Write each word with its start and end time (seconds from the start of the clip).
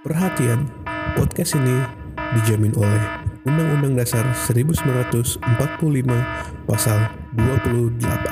Perhatian, 0.00 0.64
podcast 1.12 1.60
ini 1.60 1.76
dijamin 2.32 2.72
oleh 2.72 3.20
Undang-Undang 3.44 4.00
Dasar 4.00 4.24
1945 4.32 5.44
Pasal 6.64 7.12
28. 7.36 8.29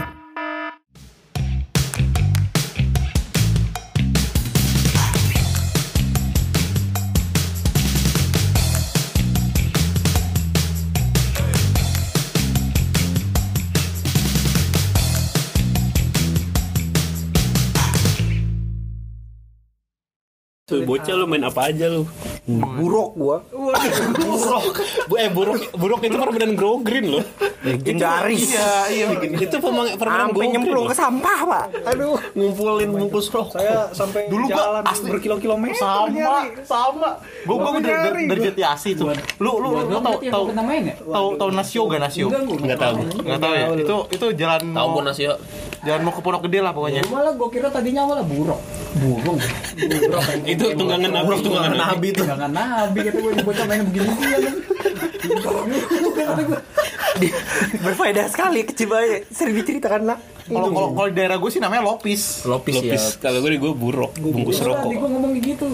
Main 21.28 21.44
apa 21.44 21.60
aja 21.66 21.86
lu? 21.86 22.02
buruk 22.48 23.12
gua 23.14 23.36
Buruk. 24.14 24.80
Bu 25.04 25.14
eh 25.14 25.28
buruk 25.28 25.60
buruk 25.70 26.00
itu 26.00 26.16
permainan 26.16 26.52
grow 26.54 26.80
green 26.80 27.06
loh. 27.10 27.24
legendaris 27.60 28.48
Iya, 28.48 28.70
iya. 28.88 29.06
Itu 29.36 29.56
pemang- 29.58 29.92
permainan 29.94 30.26
sampai 30.26 30.40
grow 30.40 30.52
nyemplung 30.54 30.86
ke 30.86 30.96
sampah 30.96 31.38
pak 31.44 31.64
aduh 31.86 32.16
Ngumpulin 32.32 32.88
bungkus 32.90 33.28
rokok. 33.28 33.52
saya 33.54 33.92
sampai 33.92 34.26
Dulu 34.26 34.44
gua 34.46 34.56
jalan 34.56 34.82
asli- 34.86 35.10
berkilo-kilometer 35.10 35.76
sama 35.76 36.08
nyari. 36.08 36.48
sama 36.62 37.10
gue 37.20 37.52
Gua 37.52 37.70
dari 37.76 38.24
dari 38.24 38.24
gua. 38.32 38.46
Jatiasi 38.48 38.90
tuh 38.94 39.12
lu 39.38 39.52
lu 39.54 39.68
lu 39.76 39.84
Gua 39.86 40.00
tau 40.00 40.16
tau 40.22 40.44
gua 40.46 40.64
tau 41.12 41.26
tau 41.36 41.48
Nasio 41.50 41.82
gak 41.84 42.00
Nasio 42.00 42.26
Enggak, 42.26 42.42
gua 42.42 42.56
Enggak 42.58 42.78
tahu. 42.78 42.96
nggak 43.18 43.38
tahu 43.38 43.52
ya 43.54 43.66
itu 43.76 43.96
itu 44.10 44.26
jalan 44.34 44.60
Tahu 44.66 44.86
mau 44.86 44.94
pun 44.94 45.04
Nasio. 45.04 45.32
jalan 45.78 46.00
mau 46.00 46.12
ke 46.12 46.20
Pondok 46.20 46.42
Gede 46.44 46.58
lah 46.58 46.72
pokoknya 46.72 47.02
Malah 47.06 47.32
gua 47.34 47.48
kira 47.48 47.68
tadinya 47.68 48.02
malah 48.04 48.24
buruk. 48.24 48.60
Burung. 48.90 49.36
Burung. 49.78 50.24
Itu 50.44 50.64
tunggangan 50.72 51.12
nabi, 51.24 51.42
tunggangan 51.42 51.72
nabi. 51.74 52.06
itu. 52.14 52.22
Jangan 52.22 52.50
nabi 52.52 52.98
kata 53.02 53.18
gua 53.18 53.32
bocah 53.42 53.64
main 53.66 53.82
begini 53.88 54.10
dia. 54.18 54.38
berfaedah 57.82 58.26
sekali 58.30 58.62
kecil 58.62 58.88
banget 58.94 59.26
sering 59.34 59.54
diceritakan 59.58 60.14
nak 60.14 60.18
kalau 60.48 60.68
kalau 60.72 60.88
kalau 60.96 61.08
daerah 61.12 61.36
gue 61.36 61.50
sih 61.52 61.60
namanya 61.60 61.82
Lopis 61.84 62.46
Lopis, 62.48 62.80
ya. 62.80 62.94
Lopis. 62.94 63.04
Kalau 63.20 63.38
gue 63.44 63.50
gue 63.60 63.72
buruk, 63.76 64.12
bungkus 64.16 64.64
Tadi 64.64 64.68
rokok. 64.72 64.90
gua 64.96 65.08
ngomong 65.12 65.32
gitu. 65.44 65.66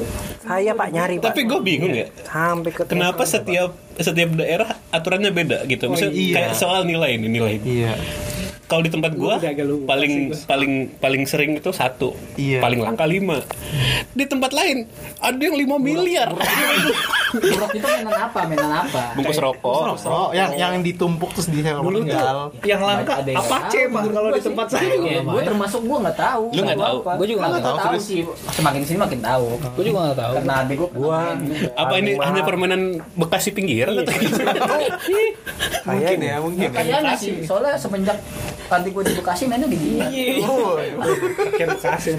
saya 0.42 0.72
pak 0.75 0.89
nyari 0.91 1.15
pak 1.22 1.31
Tapi 1.31 1.41
gue 1.47 1.61
bingung 1.62 1.95
ya. 1.95 2.06
sampai 2.27 2.70
ke 2.75 2.83
Kenapa 2.91 3.22
setiap 3.22 3.70
setiap 3.95 4.31
daerah 4.34 4.75
aturannya 4.91 5.31
beda 5.31 5.62
gitu? 5.70 5.87
Misalnya 5.87 6.15
iya. 6.19 6.34
kayak 6.34 6.53
soal 6.59 6.83
nilai 6.83 7.15
ini 7.15 7.28
nilai. 7.31 7.62
ini. 7.62 7.87
iya 7.87 7.95
Kalau 8.65 8.81
di 8.81 8.89
tempat 8.89 9.12
gua 9.12 9.37
paling 9.84 10.33
paling 10.48 10.73
paling 10.97 11.23
sering 11.29 11.61
itu 11.61 11.69
satu, 11.69 12.17
Iya. 12.41 12.65
paling 12.65 12.81
langka 12.81 13.05
lima. 13.05 13.45
Di 14.17 14.25
tempat 14.25 14.56
lain 14.56 14.89
ada 15.21 15.37
yang 15.37 15.56
lima 15.56 15.77
miliar. 15.77 16.33
Buruk 17.35 17.71
itu 17.75 17.87
mainan 17.87 18.15
apa? 18.15 18.39
Mainan 18.47 18.73
apa? 18.87 19.03
Bungkus 19.19 19.39
rokok. 19.43 19.99
oh 20.07 20.31
yang 20.31 20.51
yang 20.55 20.75
ditumpuk 20.81 21.31
terus 21.35 21.49
di 21.51 21.61
dulu 21.65 22.07
tuh 22.07 22.21
yang 22.65 22.81
langka 22.83 23.21
Ada 23.25 23.31
yang 23.35 23.45
apa 23.45 23.57
C 23.69 23.75
pak 23.89 24.03
menurut 24.05 24.15
kalau 24.15 24.31
di 24.31 24.43
tempat 24.43 24.67
saya 24.71 24.93
Iya, 24.95 25.21
gua 25.27 25.43
termasuk 25.43 25.81
gua 25.85 25.99
nggak 26.09 26.19
tahu. 26.19 26.45
Lu 26.55 26.61
nggak 26.62 26.81
tahu? 26.81 26.97
Gua 27.03 27.27
juga 27.27 27.41
nggak 27.51 27.65
tahu, 27.65 27.97
sih. 27.99 28.21
Semakin 28.55 28.81
sini 28.85 28.99
makin 29.01 29.21
tahu. 29.21 29.47
Gue 29.75 29.85
juga 29.91 29.99
gak 30.12 30.19
tahu. 30.21 30.33
Karena 30.41 30.55
adik 30.65 30.79
juga. 30.79 31.21
Apa 31.75 31.95
ini 31.99 32.11
hanya 32.21 32.43
permainan 32.45 32.83
Bekasi 33.15 33.51
pinggir? 33.55 33.89
mungkin 35.85 36.19
ya 36.19 36.37
mungkin 36.41 36.69
ya 36.69 36.71
Kayaknya 36.73 37.15
sih, 37.17 37.45
soalnya 37.45 37.77
semenjak 37.77 38.19
adik 38.73 38.91
gua 38.97 39.05
di 39.05 39.15
Bekasi 39.17 39.45
mainnya 39.47 39.69
di 39.69 39.79
gini. 39.79 40.43
Oh, 40.45 40.81
pakai 41.55 41.67
bekasi 41.69 42.11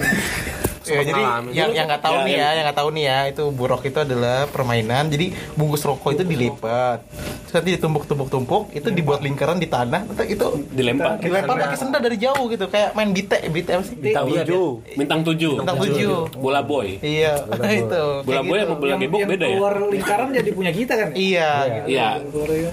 Ya, 0.88 1.02
jadi 1.02 1.22
yang 1.52 1.70
yang 1.72 1.86
nggak 1.86 1.98
tahu 2.00 2.16
Ya, 2.16 2.22
nih 2.22 2.32
ya. 2.32 2.40
ya, 2.40 2.48
yang 2.52 2.64
nggak 2.64 2.78
tahu 2.78 2.88
nih 2.90 3.04
ya, 3.04 3.18
itu 3.26 3.44
buruk 3.50 3.82
itu 3.82 3.98
adalah 3.98 4.46
permainan. 4.46 5.04
Jadi 5.06 5.26
bungkus 5.52 5.82
rokok 5.82 6.10
itu 6.12 6.22
dilipat, 6.22 7.02
terus 7.42 7.52
nanti 7.52 7.70
ditumpuk-tumpuk-tumpuk, 7.74 8.62
itu 8.70 8.88
dibuat 8.88 9.20
lingkaran 9.20 9.56
di 9.56 9.66
tanah, 9.66 10.04
nanti 10.04 10.24
itu 10.28 10.46
Dilempar. 10.68 11.18
dilempar 11.18 11.56
pakai 11.58 11.74
sendal 11.74 12.00
dari 12.00 12.16
jauh 12.16 12.46
gitu, 12.46 12.66
kayak 12.66 12.92
main 12.92 13.10
bite, 13.10 13.38
bite 13.48 13.70
apa 13.72 13.82
sih? 13.82 13.96
bintang 13.96 14.26
tujuh 14.26 14.66
Bintang 14.94 15.20
tujuh. 15.22 15.52
Bintang 15.58 15.78
tujuh. 15.78 16.14
Bola 16.36 16.60
boy. 16.60 16.88
Iya, 16.98 17.32
itu. 17.82 18.02
Bola 18.22 18.40
boy 18.40 18.54
gitu. 18.54 18.64
sama 18.64 18.76
bola 18.76 18.94
gebok 18.96 19.20
beda 19.26 19.44
ya? 19.44 19.56
keluar 19.56 19.74
lingkaran 19.86 20.28
jadi 20.32 20.50
punya 20.52 20.70
kita 20.70 20.92
kan 20.94 21.08
ya? 21.10 21.16
Iya. 21.16 21.50
gitu. 21.66 21.86
Iya. 21.88 22.08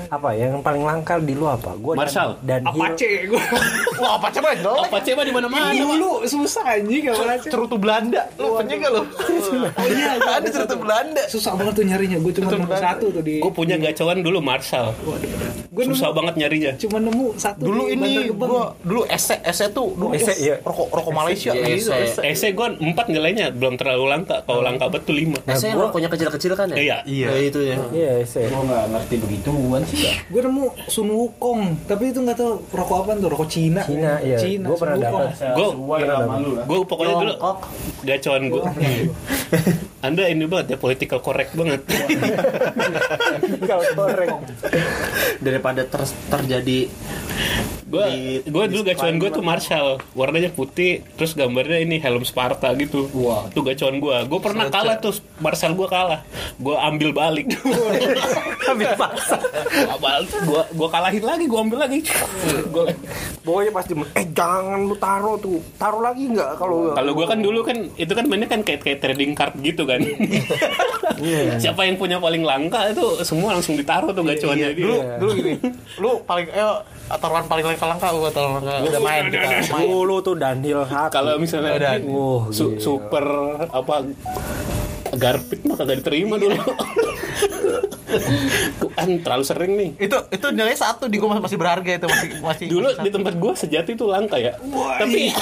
apa 0.08 0.30
yang 0.34 0.60
paling 0.60 0.84
langka 0.84 1.16
di 1.18 1.34
lu 1.34 1.46
apa 1.46 1.74
gua 1.76 1.94
Marshall. 1.96 2.38
dan 2.42 2.62
apa 2.64 2.94
C 2.94 3.02
gue 3.26 3.40
Wah, 4.02 4.18
apa 4.18 4.28
coba 4.30 4.50
dong? 4.56 4.84
Apa 4.84 4.98
coba 5.00 5.22
di 5.22 5.32
mana-mana? 5.32 5.72
dulu 5.74 6.26
susah 6.26 6.66
anjing 6.72 7.08
baca 7.08 7.40
Cerutu 7.44 7.78
Belanda. 7.78 8.02
Lu 8.34 8.48
punya 8.54 8.76
gak 8.78 8.92
lu? 8.92 9.02
oh 9.04 9.86
iya 9.86 10.12
Ada 10.36 10.48
cerutu 10.50 10.76
Belanda. 10.78 11.24
susah 11.26 11.54
banget 11.54 11.74
tuh 11.76 11.86
nyarinya 11.86 12.18
gue 12.18 12.32
cuma 12.34 12.50
nemu 12.52 12.68
satu 12.70 13.06
tuh 13.10 13.22
di 13.22 13.36
Gue 13.38 13.52
punya 13.52 13.76
gacoan 13.78 14.20
dulu 14.20 14.40
Marshall. 14.40 14.92
gue 15.70 15.84
Susah 15.86 16.10
banget 16.12 16.38
nyarinya. 16.38 16.72
cuma 16.78 16.98
nemu 17.00 17.34
satu 17.36 17.62
Dulu 17.64 17.84
ini 17.88 18.30
gua 18.30 18.78
dulu 18.80 19.06
ese 19.06 19.42
ese 19.42 19.70
tuh 19.70 19.94
dulu 19.94 20.14
Ese, 20.14 20.34
iya. 20.38 20.56
rokok 20.60 20.90
rokok 20.90 21.12
Malaysia 21.12 21.52
Iya, 21.52 21.66
gitu. 21.72 21.90
ese. 21.92 22.22
Ese 22.22 22.48
gue 22.52 22.68
empat 22.80 23.08
nilainya 23.08 23.50
belum 23.50 23.76
terlalu 23.76 24.06
langka. 24.06 24.42
Kalau 24.44 24.62
langka 24.62 24.86
betul 24.88 25.16
lima. 25.16 25.38
Saya 25.50 25.74
rokoknya 25.74 26.08
kecil-kecil 26.08 26.54
kan 26.54 26.70
ya? 26.70 26.78
Iya. 26.78 26.98
Iya. 27.04 27.28
Ya, 27.28 27.40
itu 27.42 27.60
ya. 27.64 27.78
iya 27.90 28.12
saya 28.24 28.48
Gua 28.48 28.62
nggak 28.64 28.84
ngerti 28.92 29.16
begituan 29.20 29.82
sih 29.84 30.00
ya. 30.04 30.14
gue 30.24 30.42
nemu 30.42 30.64
Sun 30.86 31.10
Wukong 31.10 31.62
tapi 31.86 32.10
itu 32.10 32.20
nggak 32.20 32.36
tahu 32.36 32.52
rokok 32.70 32.98
apa 33.00 33.12
tuh 33.16 33.30
rokok 33.30 33.48
Cina 33.48 33.82
Cina, 33.84 34.18
iya. 34.20 34.38
Cina 34.38 34.68
Gua 34.68 34.78
pernah 34.78 34.98
dapat. 35.00 35.28
Gue 35.54 35.68
gue 36.64 36.78
pokoknya 36.84 37.16
dulu 37.18 37.34
gacoan 38.02 38.50
gue. 38.50 38.64
Anda 40.06 40.28
ini 40.28 40.50
banget 40.50 40.76
ya 40.76 40.78
political 40.82 41.22
correct 41.22 41.54
banget. 41.54 41.86
kalau 43.64 43.86
korek 43.94 44.30
Daripada 45.40 45.86
ter- 45.86 46.18
terjadi 46.28 46.90
gue 47.94 48.06
gue 48.42 48.64
dulu 48.74 48.82
gacoan 48.82 49.22
gue 49.22 49.30
tuh 49.30 49.46
Marshall. 49.46 50.02
Warnanya 50.18 50.50
putih 50.50 51.06
terus 51.14 51.38
gambarnya 51.38 51.78
ini 51.78 52.02
helm 52.02 52.26
Sparta 52.26 52.74
gitu. 52.74 53.06
Wah. 53.14 53.46
Tuh 53.54 53.62
gacoan 53.62 54.02
gue 54.02 54.18
gue 54.26 54.40
pernah 54.42 54.66
kalah 54.74 54.98
tuh 54.98 55.14
Marshall 55.38 55.78
gue 55.78 55.86
kalah. 55.86 56.26
Gue 56.58 56.74
ambil 56.74 57.14
balik. 57.14 57.54
Ambil 58.74 58.96
paksa. 58.98 59.38
Gue 60.42 60.62
gue 60.74 60.88
kalahin 60.90 61.22
lagi 61.22 61.46
gue 61.46 61.60
ambil 61.60 61.80
lagi. 61.86 62.00
Gua- 62.74 62.96
pokoknya 63.44 63.72
pasti 63.76 63.92
eh 64.16 64.26
jangan 64.32 64.88
lu 64.88 64.96
taruh 64.98 65.36
tuh. 65.38 65.60
Taruh 65.76 66.02
lagi 66.02 66.32
nggak 66.32 66.58
kalau 66.58 66.96
kalau 66.96 67.12
gue 67.12 67.26
kan 67.28 67.40
dulu 67.44 67.60
kan 67.62 67.78
itu 68.00 68.14
kan 68.16 68.26
mainnya 68.26 68.48
kan 68.48 68.64
kayak 68.64 68.82
kayak 68.82 69.00
trading 69.04 69.36
card 69.36 69.54
gitu 69.62 69.84
kan. 69.84 70.00
Siapa 71.62 71.86
yang 71.86 72.00
punya 72.00 72.18
paling 72.18 72.42
langka 72.42 72.90
itu 72.90 73.04
semua 73.22 73.54
langsung 73.54 73.76
ditaruh 73.76 74.16
tuh 74.16 74.24
gacoannya 74.24 74.72
Dulu 74.74 74.96
dia. 74.96 75.20
Dulu 75.20 75.32
gini. 75.36 75.54
Lu 76.00 76.24
paling 76.24 76.48
ayo 76.50 76.82
taruhan 77.20 77.46
paling 77.46 77.66
langka 77.68 77.83
langka 77.86 78.08
gua 78.12 78.32
taruhan 78.32 78.62
langka. 78.62 78.88
Udah 78.88 79.02
main 79.02 79.24
kita. 79.28 79.48
Main. 79.70 79.86
dulu 79.86 80.16
tuh 80.20 80.36
Daniel 80.36 80.82
satu 80.84 81.12
kalau 81.12 81.36
misalnya. 81.38 82.00
Wah, 82.06 82.50
su- 82.50 82.78
super 82.78 83.26
apa 83.68 84.08
garpit 85.14 85.62
mah 85.62 85.78
kagak 85.78 86.02
diterima 86.02 86.42
dulu 86.42 86.58
kan 88.94 89.10
terlalu 89.22 89.44
sering 89.44 89.72
nih. 89.74 89.90
Itu 89.98 90.18
itu 90.30 90.48
nilai 90.52 90.76
satu 90.76 91.10
di 91.10 91.18
gua 91.18 91.40
masih 91.40 91.58
berharga 91.58 91.92
itu 91.98 92.08
masih 92.08 92.30
masih 92.40 92.66
dulu 92.70 92.88
masih 92.92 93.04
di 93.04 93.10
tempat 93.10 93.34
gua 93.38 93.54
sejati 93.54 93.92
itu 93.96 94.06
langka 94.06 94.38
ya. 94.38 94.54
Tapi 95.00 95.34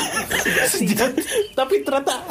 tapi 1.60 1.74
ternyata 1.84 2.24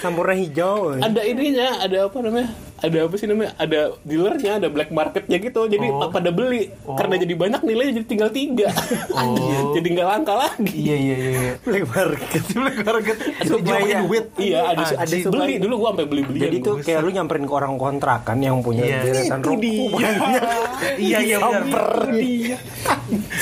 sampurna 0.00 0.34
hijau 0.34 0.96
ada 0.96 1.20
ininya 1.22 1.82
ada 1.82 2.08
apa 2.08 2.18
namanya? 2.20 2.50
Ada 2.82 3.06
apa 3.06 3.14
sih 3.14 3.30
namanya? 3.30 3.54
Ada 3.62 3.94
dealernya 4.02 4.58
ada 4.58 4.66
black 4.66 4.90
marketnya 4.90 5.38
gitu. 5.38 5.70
Jadi 5.70 5.86
Oh. 5.86 6.10
pada 6.10 6.34
beli. 6.34 6.66
Karena 6.82 7.14
jadi 7.14 7.34
banyak 7.38 7.62
nilainya 7.62 8.02
jadi 8.02 8.06
tinggal 8.10 8.30
tiga. 8.34 8.74
Jadi 9.78 9.86
nggak 9.94 10.08
langka 10.08 10.34
lagi. 10.34 10.74
Iya 10.74 10.96
iya 10.98 11.16
iya. 11.16 11.30
iya. 11.30 11.52
black 11.62 11.86
market. 11.86 12.42
Black 12.58 12.78
market. 12.82 13.16
Pakai 13.62 13.94
duit. 14.02 14.24
iya 14.34 14.74
ada 14.74 14.82
Ada 14.82 15.06
ada 15.06 15.30
beli 15.30 15.54
dulu 15.62 15.74
gua 15.78 15.88
sampai 15.94 16.06
beli 16.10 16.22
beli 16.26 16.38
jadi 16.42 16.56
tuh 16.58 16.74
kayak 16.82 17.00
lu 17.06 17.10
nyamperin 17.14 17.44
ke 17.46 17.54
orang 17.54 17.74
kontrakan 17.78 18.38
yang 18.42 18.51
punya 18.60 18.84
Iya. 18.84 18.98
deretan 19.02 19.40
rokok 19.40 19.62
banyak 19.88 20.42
Iya 21.08 21.18
iya 21.22 21.36
benar. 21.40 22.10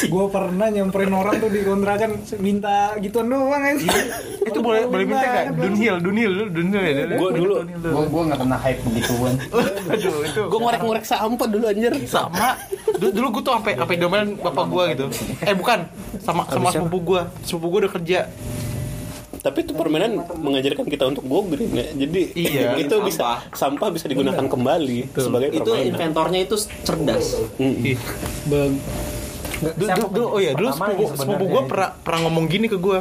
gue 0.01 0.25
pernah 0.29 0.67
nyamperin 0.69 1.11
orang 1.11 1.35
tuh 1.39 1.49
di 1.49 1.61
kontrakan 1.63 2.11
minta 2.37 2.75
gituan 2.99 3.27
doang 3.27 3.59
aja 3.59 3.91
Itu 4.41 4.59
boleh 4.61 4.87
boleh 4.87 5.05
minta 5.05 5.25
enggak? 5.25 5.45
Dunhill, 5.57 5.97
Dunhill, 5.99 6.33
lu 6.33 6.45
Dunhill 6.49 6.83
ya. 6.83 6.93
Gua 7.15 7.31
dulu. 7.31 7.55
Gua 7.79 8.05
gua 8.05 8.23
nggak 8.27 8.41
pernah 8.41 8.59
hype 8.59 8.81
begituan. 8.83 9.35
Aduh, 9.87 10.17
itu. 10.25 10.43
Gua 10.49 10.59
ngorek-ngorek 10.61 11.05
sampah 11.05 11.47
dulu 11.47 11.65
anjir. 11.67 11.93
Sama. 12.05 12.57
Dulu, 12.97 13.11
dulu 13.11 13.27
gue 13.31 13.43
tuh 13.43 13.53
sampai 13.55 13.73
sampai 13.77 13.97
domelin 13.97 14.29
bapak 14.37 14.65
gua 14.67 14.85
gitu. 14.91 15.07
Eh 15.41 15.55
bukan. 15.55 15.87
Sama 16.19 16.43
sama 16.47 16.69
sepupu 16.69 16.99
gua. 17.05 17.23
Sepupu 17.43 17.67
gua 17.69 17.81
udah 17.87 17.93
kerja 17.93 18.19
tapi 19.41 19.65
itu 19.65 19.73
permainan 19.73 20.21
mengajarkan 20.37 20.85
kita 20.85 21.09
untuk 21.09 21.25
go 21.25 21.49
green 21.49 21.73
ya. 21.73 21.87
Jadi 21.97 22.21
Iya. 22.37 22.77
itu 22.85 22.95
bisa 23.01 23.41
sampah. 23.57 23.89
bisa 23.89 24.05
digunakan 24.07 24.45
kembali 24.45 25.17
sebagai 25.17 25.49
itu 25.57 25.65
permainan. 25.65 25.91
inventornya 25.97 26.41
itu 26.45 26.57
cerdas. 26.85 27.41
Mm. 27.57 27.97
dulu, 29.61 29.89
dulu, 29.93 30.07
dulu 30.09 30.27
oh 30.33 30.41
iya 30.41 30.57
dulu 30.57 30.73
sepupu, 30.73 31.05
sepupu 31.17 31.45
gue 31.45 31.63
pernah 31.69 31.91
pernah 32.01 32.21
ngomong 32.29 32.45
gini 32.49 32.67
ke 32.69 32.81
gue 32.81 33.01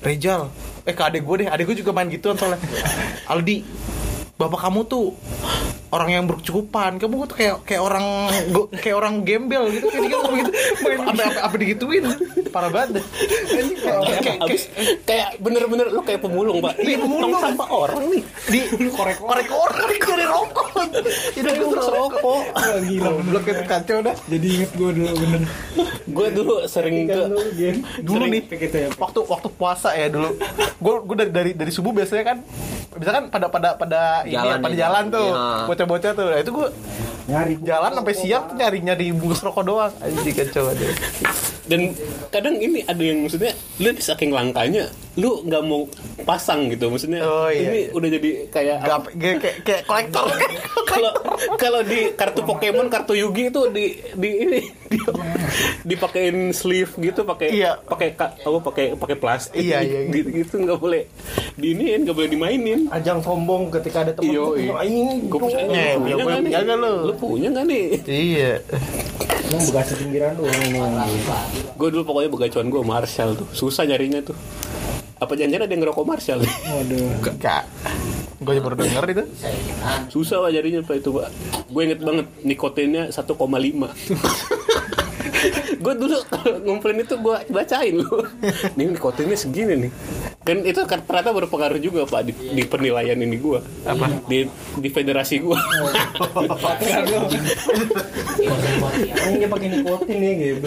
Rejal. 0.00 0.48
Eh 0.88 0.96
ke 0.96 1.02
adek 1.04 1.24
gue 1.24 1.36
deh. 1.44 1.48
Adek 1.48 1.64
gue 1.72 1.76
juga 1.84 1.92
main 1.92 2.08
gituan 2.08 2.36
soalnya. 2.40 2.60
Aldi 3.28 3.64
bapak 4.40 4.60
kamu 4.64 4.88
tuh 4.88 5.12
orang 5.90 6.08
yang 6.10 6.24
berkecukupan. 6.26 6.98
Kamu 6.98 7.26
tuh 7.26 7.36
kayak 7.36 7.54
kayak 7.62 7.82
orang 7.82 8.04
go- 8.50 8.70
kayak 8.72 8.96
orang 8.96 9.14
gembel 9.22 9.70
gitu 9.70 9.86
kayak 9.86 10.06
gitu 10.08 10.30
gitu. 10.38 10.50
Apa 11.10 11.22
apa, 11.26 11.40
apa 11.50 11.54
digituin? 11.58 12.04
Parah 12.50 12.70
banget 12.70 13.00
deh. 13.00 13.04
kayak 14.22 14.38
kayak 15.04 15.28
bener-bener 15.38 15.90
lu 15.90 16.02
kayak 16.02 16.20
pemulung 16.22 16.62
pak. 16.62 16.78
Iya, 16.78 16.98
pemulung. 17.02 17.30
Tong 17.30 17.42
sampah 17.42 17.68
orang 17.68 18.00
nih. 18.10 18.22
Di 18.46 18.60
korek 18.90 19.18
korek 19.18 19.48
orang 19.50 19.78
dari 19.82 20.24
rokok. 20.24 20.68
Itu 21.34 21.48
terus 21.50 21.88
rokok. 21.88 22.42
gila. 22.86 23.10
Blok 23.22 23.44
itu 23.46 23.64
kacau 23.66 23.98
dah. 24.02 24.14
Jadi 24.26 24.46
inget 24.46 24.70
gue 24.74 24.90
dulu 24.92 25.12
bener. 25.14 25.40
Gue 26.10 26.26
dulu 26.30 26.54
sering 26.66 27.06
ke 27.06 27.20
dulu 28.02 28.24
nih 28.26 28.42
waktu 28.96 29.20
waktu 29.26 29.48
puasa 29.54 29.94
ya 29.94 30.06
dulu. 30.08 30.34
Gue 30.78 30.94
gue 31.04 31.16
dari 31.18 31.30
dari 31.30 31.50
dari 31.54 31.72
subuh 31.72 31.90
biasanya 31.90 32.24
kan 32.24 32.38
biasanya 32.90 33.16
kan 33.16 33.26
pada 33.30 33.46
pada 33.48 33.68
pada 33.78 34.00
ini 34.26 34.34
ya, 34.34 34.42
Jalan 34.42 34.58
pada 34.60 34.74
ya. 34.74 34.80
jalan 34.86 35.04
tuh. 35.08 35.28
Iya. 35.30 35.66
Bocah-bocah 35.80 36.10
tuh. 36.12 36.26
Nah, 36.28 36.40
itu 36.44 36.50
gue 36.52 36.68
nyari. 37.30 37.54
jalan 37.64 37.90
sampai 37.96 38.14
siang 38.16 38.44
tuh 38.52 38.56
nyari 38.60 38.78
nyari 38.84 39.06
bungkus 39.16 39.40
rokok 39.40 39.64
doang. 39.64 39.92
Anjing 40.04 40.36
kacau 40.36 40.68
aja 40.68 40.84
dan 41.70 41.94
kadang 42.30 42.56
ini 42.56 42.80
ada 42.82 42.98
yang 42.98 43.20
maksudnya 43.20 43.52
lu 43.76 43.90
di 43.90 44.00
saking 44.00 44.30
langkanya 44.30 44.86
lu 45.16 45.42
nggak 45.42 45.62
mau 45.62 45.84
pasang 46.22 46.66
gitu 46.68 46.86
maksudnya 46.86 47.20
Oh, 47.20 47.46
iya, 47.46 47.66
ini 47.66 47.78
iya. 47.82 47.88
udah 47.90 48.08
jadi 48.08 48.30
kayak 48.46 48.76
Gak, 48.80 48.98
kayak 49.12 49.36
kayak, 49.36 49.56
kayak 49.60 49.82
kolektor 49.84 50.24
kalau 50.90 51.12
kalau 51.56 51.80
di 51.82 52.14
kartu 52.14 52.40
Pokemon 52.40 52.86
kartu 52.86 53.12
Yugi 53.12 53.50
itu 53.50 53.62
di 53.68 53.84
di 54.14 54.30
ini 54.40 54.60
di, 54.86 54.98
dipakein 55.84 56.50
sleeve 56.52 56.94
gitu 56.96 57.22
pakai 57.22 57.50
Iya. 57.52 57.78
pakai 57.80 58.08
ka- 58.12 58.34
apa 58.36 58.58
pakai 58.60 58.94
pakai 58.94 59.16
plastik 59.16 59.58
Iya, 59.58 59.82
iya, 59.82 59.98
gitu, 60.08 60.30
gitu 60.32 60.54
nggak 60.60 60.78
boleh 60.78 61.02
diinin 61.56 62.02
nggak 62.02 62.14
boleh 62.14 62.28
dimainin 62.28 62.80
Ajang 62.88 63.18
sombong 63.20 63.68
ketika 63.70 64.02
ada 64.02 64.12
gua 64.14 64.24
iya. 64.56 64.70
punya 64.70 64.82
ini. 64.84 65.14
gue 65.26 65.38
punya 65.40 65.58
Eh, 65.60 65.94
lu 65.94 66.16
punya 66.22 66.22
nggak 66.22 66.78
nih? 66.78 66.96
lu 67.02 67.12
punya 67.14 67.48
nggak 67.50 67.66
nih 67.66 67.84
iya 68.06 68.52
Emang 69.50 69.66
bekasi 69.66 69.92
pinggiran 69.98 70.38
doang 70.38 70.54
ini. 70.62 70.78
gue 71.74 71.88
dulu 71.90 72.02
pokoknya 72.06 72.30
begacuan 72.30 72.70
gue 72.70 72.82
Marshall 72.86 73.34
tuh. 73.34 73.48
Susah 73.50 73.82
nyarinya 73.82 74.22
tuh. 74.22 74.38
Apa 75.18 75.34
jangan 75.34 75.66
ada 75.66 75.72
yang 75.74 75.82
ngerokok 75.82 76.06
Marshall? 76.06 76.46
Waduh. 76.46 77.34
Kak, 77.42 77.66
gue 78.38 78.62
baru 78.62 78.78
denger 78.78 79.04
itu. 79.10 79.24
susah 80.06 80.46
pak 80.46 80.50
jarinya 80.54 80.80
pak 80.86 81.02
itu 81.02 81.10
pak. 81.10 81.28
Gue 81.66 81.82
inget 81.82 81.98
banget 81.98 82.26
nikotinnya 82.46 83.10
1,5 83.10 83.26
gue 85.80 85.94
dulu 85.96 86.18
kalau 86.28 86.60
ngumpulin 86.64 87.02
itu 87.02 87.14
gue 87.16 87.36
bacain 87.50 87.94
lu. 87.96 88.08
Nih 88.76 88.92
nikotinnya 88.92 89.36
segini 89.36 89.88
nih. 89.88 89.92
Kan 90.44 90.64
itu 90.64 90.80
kan 90.84 91.00
ternyata 91.04 91.32
berpengaruh 91.36 91.80
juga 91.80 92.04
pak 92.08 92.28
di, 92.28 92.32
di 92.32 92.62
penilaian 92.64 93.16
ini 93.16 93.36
gue 93.36 93.60
apa? 93.84 94.06
Di 94.28 94.48
di 94.80 94.88
federasi 94.88 95.40
gue 95.40 95.58
Ini 99.30 99.46
pakai 99.48 99.68
nikotin 99.68 100.16
nih. 100.20 100.60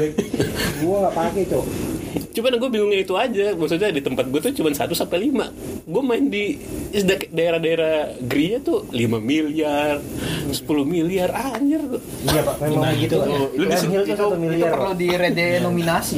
Gua 0.83 1.07
nggak 1.07 1.15
pakai, 1.15 1.43
Cok. 1.47 1.92
Cuman 2.33 2.57
gue 2.57 2.65
bingungnya 2.67 2.99
itu 2.99 3.13
aja 3.13 3.53
maksudnya 3.53 3.89
di 3.89 4.01
tempat 4.01 4.25
gue 4.25 4.39
tuh 4.39 4.51
cuma 4.55 4.69
1 4.69 4.89
sampai 4.89 5.29
5 5.29 5.85
gue 5.85 6.01
main 6.01 6.25
di 6.25 6.57
da- 6.99 7.29
daerah-daerah 7.29 7.95
Gria 8.19 8.57
tuh 8.57 8.89
5 8.89 8.97
miliar 9.19 10.01
10 10.49 10.57
miliar 10.83 11.29
anjir 11.29 11.81
Iya, 12.23 12.41
Pak. 12.41 12.55
Memang 12.63 12.89
begitu, 12.89 13.15
Pak. 13.19 13.27
Lu 13.53 13.63
di 13.63 13.75
satu 13.75 14.01
Itu 14.03 14.25
miliar, 14.33 14.71
perlu 14.71 14.93
direnominasi. 14.95 16.17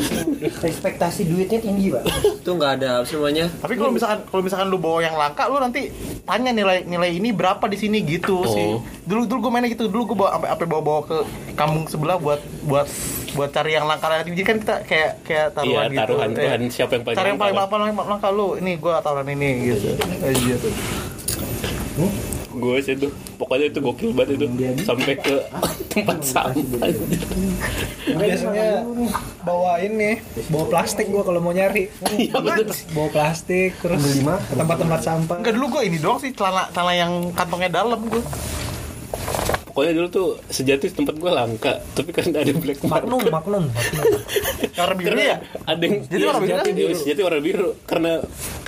Ekspektasi 0.62 1.26
duitnya 1.26 1.60
tinggi, 1.60 1.92
Pak. 1.92 2.04
Itu 2.40 2.52
nggak 2.54 2.72
ada 2.78 3.02
apa 3.02 3.10
namanya. 3.10 3.46
Tapi 3.50 3.74
kalau 3.74 3.92
misalkan 3.92 4.20
kalau 4.24 4.42
misalkan 4.42 4.68
lu 4.70 4.78
bawa 4.78 5.00
yang 5.02 5.16
langka, 5.16 5.48
lu 5.48 5.58
nanti 5.58 5.90
tanya 6.24 6.52
nilai 6.52 6.86
nilai 6.86 7.10
ini 7.12 7.32
berapa 7.32 7.66
di 7.66 7.76
sini 7.76 8.00
gitu 8.02 8.38
Oh. 8.38 8.48
sih. 8.48 8.68
Dulu 9.04 9.26
dulu 9.26 9.40
gue 9.42 9.52
mainnya 9.52 9.70
gitu. 9.70 9.90
Dulu 9.90 10.14
gue 10.14 10.18
bawa 10.18 10.38
sampai 10.38 10.50
sampai 10.52 10.68
bawa-bawa 10.68 11.02
ke 11.04 11.18
kampung 11.54 11.86
sebelah 11.86 12.16
buat 12.16 12.40
buat 12.64 12.88
buat 13.36 13.52
cari 13.52 13.72
yang 13.72 13.86
langka 13.86 14.08
lagi. 14.08 14.32
Jadi 14.32 14.44
kan 14.44 14.58
kita 14.58 14.76
kayak 14.82 15.12
kayak 15.22 15.48
taruhan 15.52 15.70
Iya, 15.84 15.92
gitu. 15.92 16.00
taruhan, 16.02 16.30
Eh, 16.30 16.36
taruhan 16.38 16.62
siapa 16.72 16.92
yang 16.96 17.04
paling 17.04 17.18
Cari 17.18 17.28
yang 17.28 17.38
paling 17.38 17.56
langka, 17.56 17.68
apa 17.68 17.76
langka, 17.78 18.04
langka 18.08 18.30
lu. 18.32 18.48
Ini 18.56 18.72
gue 18.76 18.94
taruhan 18.98 19.28
ini 19.30 19.50
gitu. 19.68 19.88
Aja 20.22 20.56
tuh. 20.58 20.74
gue 22.56 22.78
sih 22.80 22.96
tuh 22.96 23.12
pokoknya 23.36 23.68
itu 23.68 23.80
gokil 23.80 24.16
banget 24.16 24.40
itu 24.40 24.48
sampai 24.82 25.20
ke 25.20 25.36
tempat 25.92 26.24
sampah 26.24 26.88
biasanya 28.08 28.80
bawa 29.44 29.76
ini 29.78 30.24
bawa 30.48 30.66
plastik 30.66 31.12
gua 31.12 31.24
kalau 31.24 31.44
mau 31.44 31.52
nyari 31.52 31.92
Iya, 32.16 32.40
bener. 32.40 32.72
bawa 32.92 33.10
plastik 33.12 33.76
terus 33.76 34.00
tempat-tempat 34.50 35.02
sampah 35.04 35.36
Enggak 35.36 35.54
dulu 35.54 35.68
gue 35.70 35.84
ini 35.86 35.98
doang 36.00 36.16
sih 36.16 36.32
celana 36.32 36.72
celana 36.72 36.96
yang 36.96 37.12
kantongnya 37.32 37.76
dalam 37.76 38.00
gue. 38.02 38.24
Pokoknya 39.76 39.92
dulu 39.92 40.08
tuh 40.08 40.28
sejati 40.48 40.88
tempat 40.88 41.20
gue 41.20 41.28
langka 41.28 41.84
tapi 41.92 42.16
kan 42.16 42.32
ada 42.32 42.48
black 42.56 42.80
market. 42.88 43.12
Magnum, 43.12 43.28
Magnum, 43.28 43.66
Magnum. 43.68 44.22
Karena 44.72 44.94
biru 44.96 45.08
karena 45.12 45.24
ya. 45.28 45.38
ada 45.68 45.84
yang 45.84 45.96
Jadi 46.08 46.16
iya, 46.24 46.28
warna 46.32 46.40
biru 46.40 46.56
sejati 46.56 46.72
biru. 46.72 46.96
sejati 46.96 47.22
warna 47.28 47.42
biru. 47.44 47.70
Karena 47.84 48.12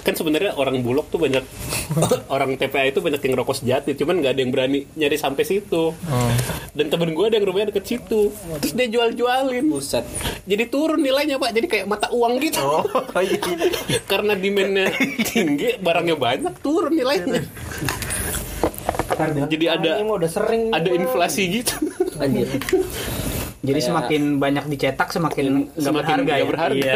kan 0.04 0.14
sebenarnya 0.20 0.52
orang 0.60 0.84
bulog 0.84 1.08
tuh 1.08 1.20
banyak 1.24 1.44
orang 2.36 2.60
TPA 2.60 2.92
itu 2.92 3.00
banyak 3.00 3.24
yang 3.24 3.34
rokok 3.40 3.56
sejati 3.60 3.96
cuman 3.96 4.20
nggak 4.20 4.32
ada 4.36 4.42
yang 4.44 4.52
berani 4.52 4.80
nyari 5.00 5.16
sampai 5.16 5.48
situ. 5.48 5.96
Oh. 5.96 6.32
dan 6.76 6.92
temen 6.92 7.16
gue 7.16 7.26
ada 7.26 7.40
yang 7.40 7.48
rumahnya 7.48 7.72
deket 7.72 7.88
situ. 7.88 8.36
Terus 8.60 8.74
dia 8.76 8.88
jual 8.92 9.16
jualin 9.16 9.64
Buset. 9.72 10.04
jadi 10.44 10.68
turun 10.68 11.00
nilainya 11.00 11.40
pak. 11.40 11.56
Jadi 11.56 11.68
kayak 11.72 11.86
mata 11.88 12.12
uang 12.12 12.36
gitu. 12.44 12.60
Oh, 12.60 12.84
iya. 13.24 13.40
karena 14.12 14.36
demandnya 14.36 14.92
tinggi 15.32 15.80
barangnya 15.80 16.20
banyak 16.20 16.54
turun 16.60 16.92
nilainya 17.00 17.48
jadi 19.48 19.66
ada 19.72 19.92
Ini 19.98 20.08
udah 20.08 20.30
sering. 20.30 20.62
ada 20.70 20.90
inflasi 20.90 21.42
gitu 21.52 21.74
Anjir. 22.18 22.48
Jadi 23.60 23.80
semakin 23.84 24.22
banyak 24.38 24.66
dicetak 24.68 25.10
semakin 25.10 25.68
nggak 25.68 25.82
Semakin 25.82 25.94
berharga 26.16 26.24
nggak 26.24 26.38
ya. 26.38 26.46
berharga. 26.46 26.78
Iya. 26.78 26.96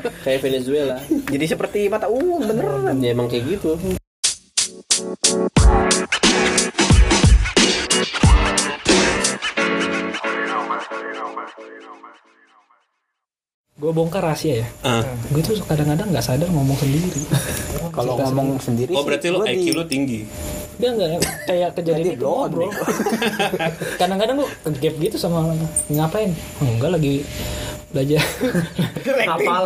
Kayak 0.24 0.40
Venezuela. 0.40 0.96
Jadi 1.26 1.44
seperti 1.44 1.78
mata 1.86 2.06
uang 2.06 2.42
beneran. 2.46 2.96
Ya 2.98 3.10
emang 3.12 3.26
kayak 3.26 3.44
gitu. 3.52 3.76
Gue 13.76 13.92
bongkar 13.92 14.24
rahasia 14.24 14.64
ya. 14.64 14.66
Ah. 14.80 15.04
Gue 15.28 15.44
tuh 15.44 15.60
kadang-kadang 15.60 16.08
nggak 16.08 16.24
sadar 16.24 16.48
ngomong 16.48 16.78
sendiri. 16.80 17.10
Kalau 17.92 18.16
ngomong 18.18 18.60
sendiri 18.60 18.92
oh 18.92 19.04
berarti 19.04 19.28
lo 19.32 19.40
IQ 19.40 19.56
di- 19.62 19.72
lo 19.72 19.84
tinggi 19.88 20.20
Dia 20.76 20.88
nggak 20.92 21.10
kayak 21.48 21.70
kejadian 21.76 22.20
itu 22.20 22.26
ngobrol. 22.26 22.68
kadang-kadang 24.00 24.36
gue 24.44 24.48
gap 24.80 24.94
gitu 25.00 25.16
sama 25.16 25.48
orang. 25.48 25.58
ngapain? 25.88 26.30
Oh, 26.60 26.68
enggak 26.68 26.90
lagi 27.00 27.24
belajar. 27.88 28.22
Ngapal. 29.06 29.62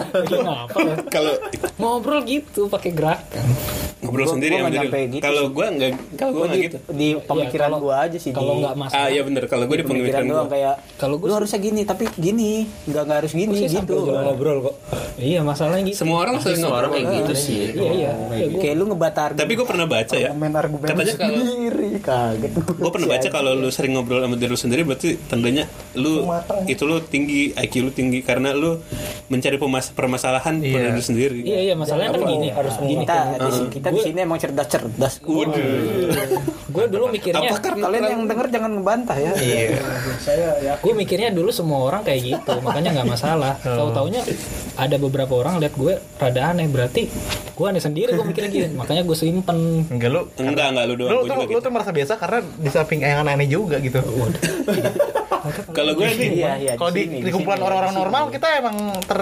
kalau 1.09 1.33
Ngobrol 1.77 2.21
gitu 2.25 2.67
pakai 2.67 2.91
gerakan. 2.91 3.47
ngobrol 4.01 4.25
Gua- 4.25 4.33
sendiri 4.33 4.55
gua 4.57 4.65
lo. 4.65 4.73
gitu 4.73 5.21
kalau 5.21 5.45
gue 5.47 5.67
nggak 5.69 5.91
kalau 6.17 6.33
gue 6.33 6.33
Gua 6.33 6.47
nggak 6.49 6.57
di, 6.57 6.65
gitu 6.65 6.77
di 6.91 7.09
pemikiran 7.21 7.69
kalau- 7.69 7.85
gua 7.85 7.97
aja 8.01 8.17
sih 8.17 8.33
Kalau 8.33 8.53
nggak 8.57 8.75
masalah. 8.75 8.97
ah 8.97 9.09
iya 9.13 9.21
bener 9.21 9.45
kalau 9.45 9.65
gue 9.67 9.77
di 9.77 9.85
pemikiran 9.85 10.23
gue 10.25 10.45
kayak 10.49 10.75
Kalau 10.97 11.17
sih- 11.21 11.29
harusnya 11.31 11.59
gini 11.61 11.81
tapi 11.85 12.05
gini 12.17 12.51
nggak 12.87 13.03
nggak 13.05 13.19
harus 13.21 13.33
gini 13.35 13.59
gitu 13.63 13.95
ngobrol 14.09 14.59
kok 14.65 14.77
Iya 15.21 15.45
masalahnya 15.45 15.85
gitu. 15.85 16.01
semua 16.01 16.25
orang 16.25 16.41
sering 16.41 16.65
ngobrol 16.65 16.89
kayak 16.91 17.07
gitu 17.15 17.33
sih. 17.37 17.61
Iya 17.69 17.93
iya. 17.93 18.13
Ya, 18.33 18.47
gua- 18.49 18.61
kayak 18.65 18.75
lu 18.75 18.85
ngebatar 18.89 19.29
tapi 19.37 19.53
gue 19.53 19.67
pernah 19.69 19.85
baca 19.87 20.17
ya 20.17 20.31
Katanya 20.33 21.15
kalau- 21.15 21.45
sendiri 21.45 21.89
kaget 22.01 22.51
gue 22.57 22.91
pernah 22.91 23.09
baca 23.11 23.29
kalau 23.31 23.51
lu 23.53 23.69
sering 23.69 23.93
ngobrol 23.93 24.19
sama 24.19 24.35
diri 24.35 24.49
lu 24.49 24.57
sendiri 24.59 24.81
berarti 24.83 25.09
tandanya 25.23 25.69
lu 25.93 26.25
itu 26.65 26.83
lu 26.83 27.05
tinggi 27.05 27.53
IQ 27.53 27.75
lu 27.83 27.93
tinggi 27.93 28.10
karena 28.19 28.51
lu 28.51 28.83
mencari 29.31 29.57
pemas 29.63 29.95
permasalahan 29.95 30.59
pada 30.59 30.89
diri 30.91 31.05
sendiri. 31.07 31.39
Iya 31.47 31.61
iya 31.71 31.75
masalahnya 31.79 32.19
kan 32.19 32.23
gini. 32.27 32.49
Harus 32.51 32.75
gini. 32.83 33.07
kita 33.07 33.17
di 33.39 33.51
sini 33.55 33.69
kita 33.71 33.89
di 33.95 34.01
sini 34.03 34.19
emang 34.27 34.39
cerdas 34.43 34.67
cerdas 34.67 35.15
Gue 36.71 36.85
dulu 36.87 37.11
mikirnya 37.15 37.55
kalian 37.63 38.05
yang 38.11 38.23
denger 38.27 38.47
jangan 38.51 38.71
ngebantah 38.79 39.17
ya? 39.19 39.33
Gue 40.83 40.93
mikirnya 40.99 41.31
dulu 41.31 41.55
semua 41.55 41.87
orang 41.87 42.03
kayak 42.03 42.21
gitu 42.27 42.55
makanya 42.67 42.91
nggak 43.01 43.09
masalah. 43.15 43.55
Tahu 43.63 43.89
taunya 43.95 44.23
ada 44.75 44.97
beberapa 44.99 45.39
orang 45.39 45.63
lihat 45.63 45.75
gue 45.79 45.95
rada 46.19 46.43
aneh 46.51 46.67
berarti 46.67 47.07
gue 47.61 47.67
aneh 47.69 47.83
sendiri 47.83 48.11
gue 48.11 48.25
mikirnya 48.25 48.49
gitu 48.49 48.67
makanya 48.75 49.03
gue 49.05 49.13
simpen 49.15 49.85
Enggak 49.87 50.09
lu. 50.09 50.21
enggak 50.35 50.67
enggak 50.73 50.85
lu 50.87 50.95
doang 50.97 51.11
Lu 51.11 51.19
gue 51.19 51.29
tuh, 51.29 51.29
juga 51.31 51.45
lu 51.45 51.51
gitu 51.51 51.61
tuh 51.61 51.71
merasa 51.71 51.91
biasa 51.93 52.13
karena 52.17 52.39
di 52.41 52.71
samping 52.71 52.99
yang 52.99 53.21
aneh-aneh 53.21 53.45
juga 53.47 53.77
gitu. 53.79 54.01
kalau 55.71 55.93
gue 55.95 56.07
nih 56.11 56.31
iya 56.35 56.53
iya 56.57 56.73
Kalau 56.75 56.89
di, 56.91 57.03
di 57.19 57.31
kumpulan 57.31 57.59
orang-orang 57.59 57.93
normal 57.95 58.23
kita 58.29 58.49
emang 58.57 58.77
ter, 59.03 59.21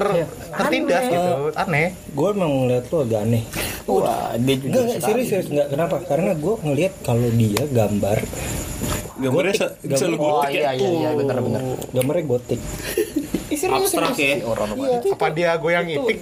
tertindas 0.50 1.02
gitu, 1.04 1.30
aneh. 1.57 1.95
Gue 2.09 2.28
emang 2.30 2.50
ngeliat 2.61 2.85
lu 2.87 2.97
agak 3.00 3.21
aneh. 3.25 3.42
wah 3.85 4.30
dia 4.37 4.54
juga 4.57 4.66
Enggak, 4.68 4.83
enggak, 4.85 5.00
serius, 5.02 5.26
serius. 5.28 5.47
Enggak, 5.49 5.66
kenapa? 5.68 5.97
Karena 6.04 6.30
gue 6.35 6.54
ngeliat 6.61 6.92
kalau 7.00 7.28
dia 7.33 7.62
gambar, 7.66 8.18
gambarnya 9.16 9.54
se- 9.57 9.75
bisa 9.80 10.04
lu 10.04 10.16
oh 10.16 10.21
gotik 10.38 10.54
iya 10.54 10.71
ya 10.71 10.73
iya 10.76 10.88
iya 10.92 11.11
benar 11.12 11.38
benar 11.40 11.61
gambarnya 11.90 12.25
gotik. 12.25 12.61
Abstrak 13.49 14.14
ya. 14.17 14.45
Apa 15.12 15.26
dia 15.33 15.57
goyang 15.57 15.88
itik? 15.88 16.19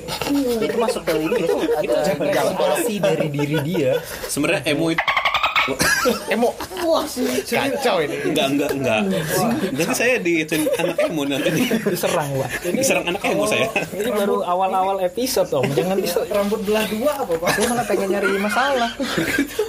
itu 0.62 0.76
masuk 0.78 1.02
ke 1.02 1.12
ini 1.18 1.42
itu 1.42 1.92
Representasi 1.92 2.94
dari 3.02 3.26
diri 3.28 3.56
dia. 3.66 3.98
sebenarnya 4.26 4.62
emo 4.70 4.90
itu 4.90 5.02
emo 6.30 6.54
wah 6.84 7.04
kacau 7.46 7.96
ini 8.04 8.16
Enggak, 8.30 8.46
enggak, 8.52 8.70
enggak. 8.76 9.00
Nanti 9.74 9.94
saya 9.96 10.16
di 10.22 10.44
anak 10.78 10.96
emo 11.08 11.22
nanti 11.26 11.48
di- 11.50 11.66
diserang 11.90 12.30
pak 12.38 12.50
ini 12.68 12.78
diserang 12.80 13.04
anak 13.10 13.22
emo 13.26 13.44
saya. 13.48 13.66
ini 13.96 14.10
baru 14.12 14.46
awal-awal 14.46 15.02
episode 15.02 15.50
om 15.50 15.66
jangan 15.74 15.98
bisa 15.98 16.22
Rambut 16.26 16.60
belah 16.68 16.84
dua 16.90 17.12
apa 17.22 17.32
pak? 17.38 17.50
Dia 17.56 17.66
malah 17.70 17.86
pengen 17.88 18.08
nyari 18.12 18.28
masalah. 18.36 18.90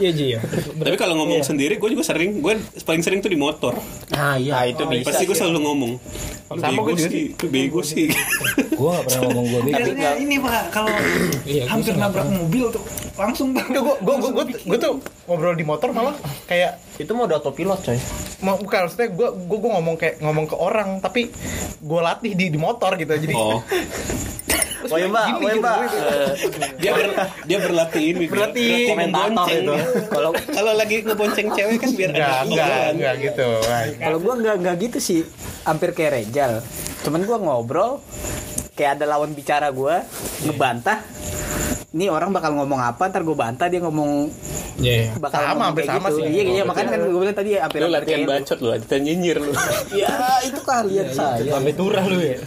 ya 0.04 0.12
Ji 0.12 0.36
ya 0.36 0.42
Tapi 0.76 0.96
kalau 1.00 1.16
ngomong 1.24 1.46
sendiri, 1.46 1.80
gue 1.80 1.90
juga 1.96 2.04
sering. 2.04 2.42
Gue 2.44 2.60
paling 2.84 3.04
sering 3.06 3.20
tuh 3.24 3.32
di 3.32 3.40
motor. 3.40 3.78
Nah, 4.12 4.36
iya. 4.36 4.68
itu 4.68 4.84
bisa. 4.84 5.14
Pasti 5.14 5.24
gue 5.24 5.38
selalu 5.38 5.60
ngomong. 5.64 5.92
Sama 6.48 6.82
bego 6.82 6.92
gue 6.92 6.98
sih, 7.00 7.26
bego 7.48 7.82
sih. 7.84 8.08
gue 8.78 8.90
gak 8.92 9.04
pernah 9.04 9.22
ngomong 9.28 9.46
gue 9.48 9.62
bego 9.66 10.10
ini 10.16 10.36
pak 10.38 10.64
kalau 10.70 10.94
Iya, 11.50 11.64
hampir 11.66 11.94
nabrak 11.94 12.28
mobil 12.28 12.66
tuh 12.70 12.84
langsung 13.14 13.50
bang. 13.52 13.66
gue 13.68 13.82
gue 13.98 14.16
gue 14.30 14.46
gue 14.64 14.78
tuh 14.78 14.94
ngobrol 15.26 15.54
di 15.54 15.66
motor 15.66 15.90
malah 15.90 16.14
kayak 16.46 16.78
Itu 16.96 17.14
mau 17.14 17.26
udah 17.26 17.38
autopilot 17.38 17.82
coy. 17.82 17.98
mau 18.40 18.54
bukan 18.56 18.86
maksudnya 18.86 19.10
gue 19.10 19.28
gue 19.34 19.58
gue 19.58 19.72
ngomong 19.72 19.96
kayak 19.96 20.16
ngomong 20.20 20.46
ke 20.46 20.56
orang 20.56 20.90
tapi 20.98 21.34
gue 21.80 22.00
latih 22.00 22.32
di 22.32 22.46
di 22.48 22.58
motor 22.58 22.94
gitu 22.96 23.10
jadi 23.12 23.34
Oh, 23.34 23.62
Oh 24.88 24.96
iya 24.96 25.10
mbak, 25.10 25.26
oh 25.36 25.42
iya 25.44 25.56
mbak. 25.58 25.78
dia 26.80 26.92
ber, 26.94 27.08
dia 27.44 27.58
berlatih 27.60 28.04
ini. 28.08 28.24
Berlatih 28.24 28.72
komentator 28.88 29.26
ngebonceng 29.28 29.60
itu. 29.60 29.76
Kalau 30.08 30.30
Kalau 30.32 30.72
lagi 30.72 30.96
ngebonceng 31.02 31.48
cewek 31.52 31.78
kan 31.78 31.90
biar 31.92 32.10
enggak 32.14 32.38
enggak 32.46 32.84
enggak 32.94 33.14
gitu 33.20 33.48
kalau 34.00 34.18
gua 34.22 34.34
nggak 34.38 34.56
nggak 34.58 34.76
gitu 34.80 34.98
sih, 35.02 35.22
hampir 35.66 35.92
kayak 35.92 36.24
Rejal. 36.24 36.64
Cuman 37.04 37.22
gua 37.26 37.38
ngobrol, 37.38 38.00
kayak 38.78 39.02
ada 39.02 39.06
lawan 39.10 39.34
bicara 39.34 39.74
gua 39.74 40.06
ngebantah. 40.46 41.02
Ini 41.98 42.06
orang 42.08 42.30
bakal 42.30 42.54
ngomong 42.54 42.78
apa, 42.78 43.10
ntar 43.10 43.22
gue 43.22 43.34
bantah 43.34 43.66
dia 43.66 43.82
ngomong 43.82 44.30
Iya, 44.78 44.94
iya. 44.94 45.06
bakal 45.18 45.42
Sama, 45.42 45.50
ngomong 45.50 45.66
hampir 45.68 45.84
kayak 45.84 45.96
sama 45.96 46.08
gitu. 46.08 46.18
sih. 46.20 46.26
Iya, 46.30 46.44
iya, 46.46 46.62
makanya 46.62 46.90
kan 46.94 47.00
gue 47.02 47.18
bilang 47.18 47.34
tadi 47.36 47.50
hampir 47.58 47.80
Lu 47.80 47.84
hampir 47.84 47.98
latihan 47.98 48.20
kayak- 48.20 48.30
bacot 48.38 48.58
lu, 48.60 48.68
latihan 48.70 49.02
nyinyir 49.02 49.38
lu. 49.40 49.52
Ya, 49.98 50.14
itu 50.44 50.62
kalian 50.62 51.08
saya. 51.10 51.42
sampai 51.50 51.74
turah 51.74 52.06
lu 52.06 52.20
ya 52.20 52.38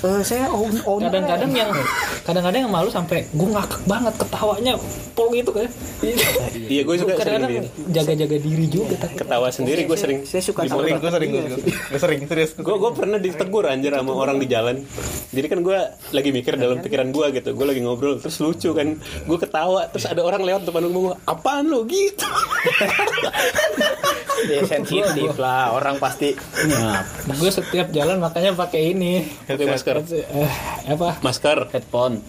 Eh, 0.00 0.20
saya 0.20 0.50
own, 0.50 0.74
own 0.82 1.00
kadang-kadang 1.00 1.50
yang 1.52 1.70
kadang-kadang 2.24 2.60
yang 2.60 2.72
malu 2.72 2.88
sampai 2.88 3.22
gue 3.28 3.48
ngakak 3.48 3.82
banget 3.84 4.14
ketawanya 4.16 4.74
pol 5.12 5.30
gitu 5.30 5.50
kan 5.52 5.68
Iya, 6.60 6.82
gue 6.82 6.94
juga 6.96 7.12
sering 7.14 7.38
kadang-kadang 7.38 7.66
jaga-jaga 7.88 8.36
diri 8.36 8.66
juga 8.66 8.94
Ketawa 9.08 9.48
sendiri 9.48 9.84
gue 9.84 9.94
sering. 9.94 10.18
saya 10.24 10.42
suka 10.42 10.64
gue 10.64 10.72
sering 10.72 10.98
gue 10.98 11.10
sering 11.10 11.30
gue 11.30 11.42
gue 11.68 12.00
sering 12.00 12.20
serius 12.24 12.50
Gue 12.56 12.74
gue 12.76 12.90
pernah 12.92 13.18
ditegur 13.18 13.64
anjir 13.64 13.92
sama 13.92 14.12
orang 14.12 14.36
di 14.36 14.46
jalan. 14.46 14.82
Jadi 15.28 15.46
kan 15.46 15.58
gue 15.60 15.78
lagi 16.10 16.30
mikir 16.30 16.54
dalam 16.54 16.78
pikiran 16.78 17.08
gue 17.08 17.26
gitu. 17.32 17.50
Gue 17.52 17.66
lagi 17.66 17.80
ngobrol 17.80 18.18
terus 18.18 18.34
lucu 18.48 18.72
kan. 18.72 18.96
Gue 19.28 19.38
ketawa 19.38 19.84
terus 19.92 20.08
ada 20.08 20.24
orang 20.24 20.40
lewat 20.40 20.64
depan 20.64 20.88
gue 20.88 21.14
apaan 21.28 21.68
lu 21.68 21.84
gitu. 21.84 22.28
ya 24.46 24.62
sensitif 24.62 25.34
lah 25.40 25.74
orang 25.74 25.98
pasti 25.98 26.38
nah, 26.70 27.02
gue 27.26 27.50
setiap 27.50 27.88
jalan 27.90 28.18
makanya 28.18 28.52
pakai 28.54 28.92
ini. 28.92 29.24
Pakai 29.46 29.66
masker. 29.66 29.96
eh, 30.04 30.52
apa? 30.90 31.18
Masker. 31.22 31.70
headphone. 31.72 32.20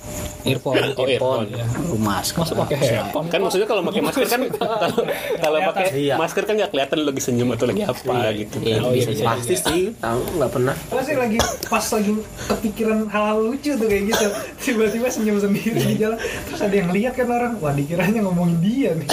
Earphone. 0.46 0.75
Oh, 0.96 1.06
earphone. 1.06 1.48
ya. 1.51 1.66
rumas 1.92 2.32
masa 2.32 2.54
pakai 2.56 2.78
headphone. 2.80 3.28
Kan 3.28 3.39
maksudnya 3.44 3.68
kalau 3.68 3.82
pakai 3.84 4.01
masker 4.06 4.28
kan 4.30 4.42
kalau 4.48 4.98
kalau 5.42 5.60
pakai 5.74 5.86
Iya. 6.00 6.16
masker 6.16 6.44
kan 6.48 6.54
nggak 6.56 6.72
kelihatan 6.72 6.96
lu 7.01 7.06
lagi 7.12 7.22
senyum 7.22 7.50
atau 7.58 7.66
lagi 7.68 7.84
apa 7.84 8.16
gitu. 8.38 8.56
oh, 8.62 8.94
iya, 8.96 9.06
bisa 9.10 9.24
pasti 9.25 9.56
sih 9.58 9.82
tahu 10.00 10.22
nggak 10.39 10.51
pernah. 10.54 10.75
Sih 11.04 11.16
lagi 11.18 11.38
pas 11.68 11.86
lagi 11.89 12.12
kepikiran 12.48 12.98
hal-hal 13.10 13.38
lucu 13.42 13.72
tuh 13.75 13.88
kayak 13.89 14.04
gitu. 14.13 14.25
Tiba-tiba 14.63 15.08
senyum 15.12 15.38
sendiri 15.42 15.80
di 15.82 15.96
jalan. 16.00 16.18
Terus 16.20 16.62
ada 16.62 16.75
yang 16.75 16.89
lihat 16.94 17.13
kan 17.18 17.28
orang. 17.28 17.54
Wah 17.60 17.74
dikiranya 17.75 18.22
ngomongin 18.24 18.58
dia 18.63 18.92
nih. 18.96 19.08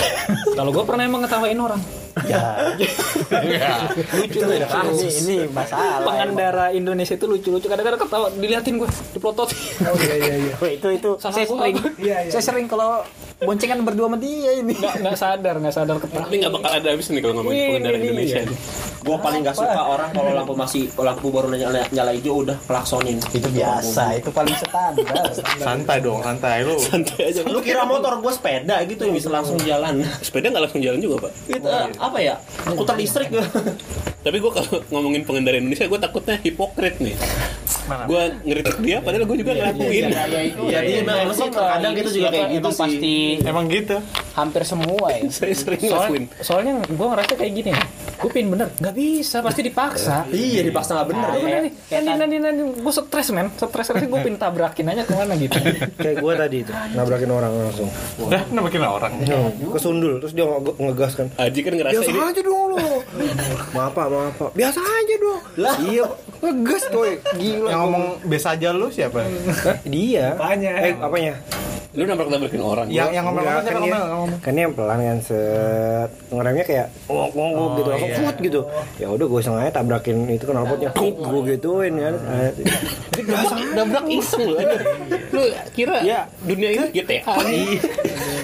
Kalau 0.55 0.71
gue 0.71 0.85
pernah 0.85 1.03
emang 1.07 1.25
ngetawain 1.26 1.59
orang 1.59 2.05
lucu 4.16 4.38
tuh 4.40 4.49
ya 4.56 4.68
ini, 4.88 5.08
ini 5.20 5.37
masalah 5.52 6.00
pengendara 6.00 6.73
Indonesia 6.73 7.12
itu 7.12 7.26
lucu-lucu 7.28 7.68
kadang-kadang 7.68 8.00
ketawa 8.00 8.32
diliatin 8.32 8.80
gue 8.80 8.88
diplotot. 9.12 9.52
Oh 9.85 9.96
iya 10.00 10.16
iya 10.16 10.35
iya. 10.49 10.54
Wah, 10.56 10.70
itu 10.73 10.88
itu. 10.96 11.11
Salah 11.20 11.35
saya 11.37 11.46
sering 11.46 11.76
apa? 11.76 11.88
Iya, 12.00 12.16
iya. 12.25 12.30
saya 12.32 12.42
sering 12.42 12.66
kalau 12.73 13.04
boncengan 13.44 13.85
berdua 13.85 14.08
sama 14.08 14.16
dia 14.16 14.50
ini. 14.56 14.73
Nggak 14.73 14.94
nggak 15.04 15.16
sadar 15.20 15.54
nggak 15.61 15.75
sadar 15.76 15.96
ketawa 16.00 16.25
Tapi 16.25 16.35
nggak 16.40 16.52
bakal 16.56 16.70
ada 16.73 16.88
habis 16.88 17.06
nih 17.12 17.20
kalau 17.20 17.35
ngomongin 17.37 17.61
pengendara 17.68 17.96
ini 18.00 18.06
Indonesia. 18.08 18.40
iya. 18.40 18.56
Gua 19.05 19.17
paling 19.19 19.45
gak 19.45 19.57
suka 19.57 19.83
orang 19.83 20.11
kalau 20.11 20.31
lampu 20.33 20.55
masih 20.55 20.88
lampu 20.97 21.29
baru 21.29 21.53
nyala, 21.53 21.85
nyala 21.91 22.12
hijau 22.17 22.41
udah 22.43 22.57
klaksonin. 22.65 23.19
itu 23.33 23.49
biasa 23.50 24.17
itu 24.17 24.31
paling 24.31 24.55
standar 24.57 25.29
santai 25.59 25.99
dong 26.00 26.21
santai 26.23 26.65
lu 26.65 26.76
Santai 26.79 27.35
aja. 27.35 27.41
Lu 27.45 27.61
kira 27.61 27.85
motor 27.85 28.17
gue 28.19 28.33
sepeda 28.33 28.81
gitu 28.87 29.05
yang 29.05 29.15
bisa 29.15 29.29
langsung 29.29 29.59
jalan. 29.61 30.00
Sepeda 30.25 30.49
nggak 30.49 30.65
langsung 30.71 30.81
jalan 30.81 30.99
juga 30.99 31.29
pak. 31.29 31.33
Itu 31.50 31.69
eh, 31.69 31.87
apa 31.99 32.19
ya? 32.23 32.35
Skuter 32.65 32.97
listrik 32.97 33.29
gue. 33.31 33.45
Tapi 34.26 34.37
gue 34.43 34.50
kalau 34.50 34.83
ngomongin 34.91 35.23
pengendara 35.23 35.55
Indonesia, 35.55 35.87
gue 35.87 36.00
takutnya 36.03 36.35
hipokrit 36.43 36.99
nih. 36.99 37.15
Gue 38.11 38.23
ngeritik 38.43 38.83
dia, 38.83 38.99
padahal 38.99 39.23
gue 39.23 39.38
juga 39.38 39.53
ngelakuin. 39.55 40.05
Iya, 40.67 40.79
dia 40.83 41.00
memang 41.07 41.31
sih 41.31 41.47
kadang 41.47 41.93
gitu 41.95 42.11
juga 42.11 42.29
kayak 42.35 42.49
gitu 42.50 42.59
emang 42.59 42.75
sih. 42.75 42.83
pasti 42.83 43.15
emang 43.47 43.65
gitu 43.71 43.97
hampir 44.35 44.62
semua 44.67 45.07
ya 45.15 45.21
Saya 45.31 45.55
sering 45.55 45.81
ngelakuin. 45.81 46.25
soalnya 46.43 46.73
gue 46.83 47.07
ngerasa 47.07 47.33
kayak 47.38 47.53
gini 47.55 47.71
gue 48.16 48.30
pin 48.30 48.46
bener 48.46 48.73
nggak 48.75 48.92
bisa 48.92 49.38
pasti 49.38 49.61
dipaksa 49.61 50.25
Iya, 50.28 50.62
dipaksa 50.62 50.94
nggak 50.94 51.08
bener 51.08 51.28
Aduh, 51.28 51.40
ya. 51.42 51.56
nanti, 51.58 51.70
nanti, 51.90 52.11
nanti, 52.16 52.37
nanti, 52.38 52.62
gue 52.76 52.92
stres 52.94 53.28
men, 53.30 53.46
stres 53.52 53.85
stres 53.87 54.02
gue 54.02 54.20
pin 54.20 54.35
tabrakin 54.35 54.87
aja 54.87 55.02
ke 55.02 55.12
mana 55.12 55.32
gitu. 55.35 55.58
Kayak 55.96 56.16
gue 56.18 56.32
tadi 56.35 56.56
itu 56.58 56.73
nabrakin 56.92 57.30
orang 57.30 57.52
langsung. 57.52 57.88
dah 58.26 58.42
nampakin 58.49 58.82
orang 58.82 59.12
Kesundul 59.68 60.18
terus 60.18 60.32
dia 60.32 60.44
nge- 60.44 60.76
ngegas 60.78 61.12
kan. 61.14 61.26
Aji 61.37 61.61
kan 61.61 61.73
ngerasa 61.73 61.94
Biasa 61.94 62.11
ini 62.11 62.20
aja 62.23 62.40
dong 62.40 62.62
lu. 62.68 62.76
maaf 63.73 63.92
pak, 63.92 64.06
maaf 64.06 64.35
pak. 64.35 64.50
Biasa 64.52 64.78
aja 64.80 65.14
dong. 65.16 65.40
Iya, 65.87 66.04
ngegas 66.40 66.82
coy. 66.88 67.12
Gila. 67.37 67.68
yang 67.68 67.80
ngomong 67.85 68.04
biasa 68.23 68.49
aja 68.52 68.68
lu 68.70 68.88
siapa 68.88 69.23
dia. 69.85 70.32
Apanya? 70.32 70.73
Eh, 70.80 70.94
apanya? 70.94 71.35
Lu 71.97 72.05
nabrak 72.05 72.29
nabrakin 72.29 72.61
orang. 72.61 72.87
yang 72.88 73.09
yang 73.09 73.25
ngomong 73.25 73.41
Enggak, 73.41 73.57
ngomong 73.73 73.88
kan 73.88 74.03
ngomong 74.05 74.29
dia, 74.29 74.45
kan 74.45 74.53
yang 74.55 74.73
pelan 74.76 74.99
kan 75.00 75.19
set 75.19 76.11
ngeremnya 76.29 76.65
kayak 76.65 76.87
ngok 77.09 77.31
ngok 77.33 77.71
gitu 77.73 77.88
langsung 77.88 78.11
iya. 78.11 78.19
fut 78.21 78.37
gitu 78.38 78.61
ya 78.97 79.07
udah 79.09 79.26
gue 79.26 79.41
sengaja 79.41 79.71
tabrakin 79.73 80.17
itu 80.29 80.45
knalpotnya 80.45 80.91
tuk 80.93 81.17
gue 81.17 81.41
gituin 81.49 81.95
kan 81.97 82.15
Eh, 82.26 82.50
nabrak 83.73 84.05
iseng 84.07 84.45
lu 85.33 85.43
kira 85.73 85.97
Iya. 86.00 86.21
dunia 86.45 86.69
ini 86.71 86.87
GTA 86.93 87.33
nih. 87.43 87.81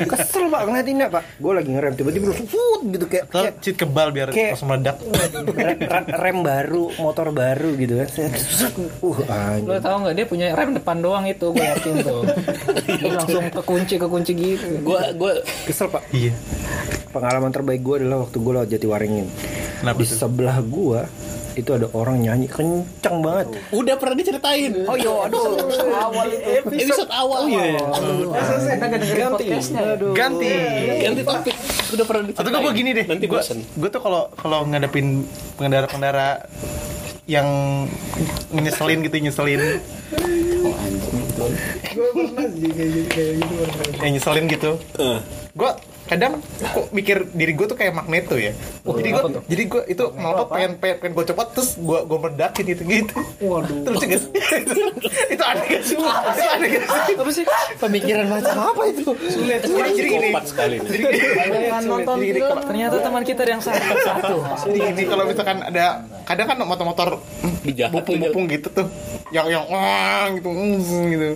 Kesel 0.07 0.45
pak 0.47 0.61
ngeliatinnya 0.65 1.07
pak. 1.09 1.23
Gue 1.37 1.53
lagi 1.53 1.71
ngerem 1.71 1.93
tiba-tiba 1.93 2.25
langsung 2.29 2.49
fut 2.49 2.83
gitu 2.87 3.05
kayak 3.07 3.25
kayak 3.29 3.53
cheat 3.59 3.77
kebal 3.77 4.09
biar 4.11 4.29
Kayak- 4.29 4.55
langsung 4.55 4.69
meledak. 4.69 4.97
Rem, 5.49 5.79
rem- 5.79 6.11
rem 6.13 6.39
baru 6.41 6.85
motor 6.97 7.29
baru 7.31 7.71
gitu 7.75 7.95
kan. 7.97 8.09
Set. 8.09 8.75
uh 8.75 8.89
Lo 9.03 9.15
anjir 9.25 9.81
tau 9.81 9.97
nggak 10.01 10.15
dia 10.15 10.27
punya 10.27 10.47
rem 10.53 10.71
depan 10.73 10.97
doang 10.99 11.25
itu 11.25 11.47
gue 11.49 11.65
yakin 11.65 11.95
tuh. 12.01 12.23
Dia 12.89 13.13
langsung 13.15 13.45
kekunci 13.49 13.95
kekunci 13.97 14.33
gitu. 14.33 14.67
Gue 14.81 15.01
gue 15.13 15.33
kesel 15.65 15.87
pak. 15.87 16.03
Iya. 16.11 16.33
Pengalaman 17.09 17.51
terbaik 17.51 17.81
gue 17.81 17.97
adalah 18.01 18.25
waktu 18.25 18.37
gue 18.37 18.53
lewat 18.53 18.69
Jatiwaringin. 18.69 19.27
Kenapa 19.79 19.99
di 19.99 20.07
sebelah 20.07 20.59
gue 20.59 21.01
itu 21.53 21.71
ada 21.71 21.87
orang 21.93 22.17
nyanyi 22.19 22.47
kenceng 22.47 23.21
banget 23.21 23.47
udah 23.71 23.95
pernah 23.97 24.17
diceritain. 24.17 24.73
oh 24.85 24.97
iya 24.97 25.13
aduh 25.23 25.45
Awal 25.93 26.27
itu 26.31 26.83
Episode 26.83 27.13
awal. 27.13 27.41
Iya. 27.47 27.81
ganti 29.13 29.45
ganti 30.13 30.49
Ganti 31.03 31.23
topik. 31.23 31.55
Udah 31.93 32.05
pernah 32.05 32.23
atau 32.25 32.33
diceritain. 32.41 32.63
gue 32.63 32.73
gini 32.73 32.91
deh 32.93 33.05
Nanti 33.05 33.27
gue 33.27 33.41
gue 33.53 33.89
tuh 33.89 34.01
kalau 34.01 34.33
kalau 34.35 34.65
ngadepin 34.65 35.29
pengendara 35.55 35.87
pengendara 35.87 36.29
yang 37.25 37.47
nyeselin 38.51 38.99
gitu 39.01 39.17
nyeselin 39.21 39.61
gue 41.93 42.07
pernah 42.13 42.47
sih 42.49 42.69
kayak 42.69 42.91
gitu 42.91 43.09
kayak 43.09 43.33
gitu 43.39 43.53
pernah. 43.55 44.03
yang 44.03 44.13
nyeselin 44.13 44.45
gitu 44.49 44.71
Eh. 44.99 45.19
gue 45.53 45.71
kadang 46.03 46.33
kok 46.61 46.91
mikir 46.91 47.31
diri 47.31 47.53
gue 47.53 47.65
tuh 47.65 47.75
kayak 47.75 47.95
magneto 47.95 48.35
ya. 48.35 48.53
Jadi 48.83 49.09
gue 49.09 49.23
jadi 49.47 49.63
gue 49.65 49.83
itu 49.89 50.05
knalpot 50.13 50.49
pengen 50.51 50.77
pengen, 50.77 50.97
pengen 50.99 51.13
gue 51.15 51.25
copot 51.29 51.47
terus 51.53 51.71
gue 51.75 51.99
gue 52.03 52.19
meledakin 52.19 52.65
gitu 52.69 52.83
gitu. 52.85 53.15
Waduh. 53.41 53.77
terus 53.83 53.99
juga 54.03 54.17
itu 55.31 55.43
aneh 55.43 55.65
gak 55.65 55.83
sih? 55.83 55.97
Itu 55.97 56.45
aneh 56.45 56.69
gak 56.69 56.87
sih? 56.87 57.15
apa 57.15 57.31
sih? 57.31 57.45
pemikiran 57.79 58.27
macam 58.29 58.57
apa 58.67 58.83
itu? 58.87 59.05
Sulit 59.27 59.61
jadi 59.63 59.91
jadi 59.91 60.09
gini. 60.11 60.29
Sekali 60.45 60.75
jadi 60.83 61.09
nonton 61.83 62.17
film. 62.19 62.41
kalau- 62.43 62.67
Ternyata 62.67 62.97
teman 63.01 63.23
kita 63.23 63.43
yang 63.45 63.63
satu 63.63 63.81
satu. 64.03 64.35
jadi 64.67 64.79
gini 64.93 65.03
kalau 65.07 65.25
misalkan 65.25 65.59
ada 65.63 65.85
kadang 66.25 66.47
kan 66.47 66.57
motor-motor 66.63 67.09
bupung-bupung 67.91 68.45
gitu 68.49 68.69
tuh 68.71 68.87
yang 69.31 69.49
yang 69.49 69.65
wah 69.67 70.29
gitu 70.31 70.49
mm, 70.49 71.03
gitu. 71.09 71.29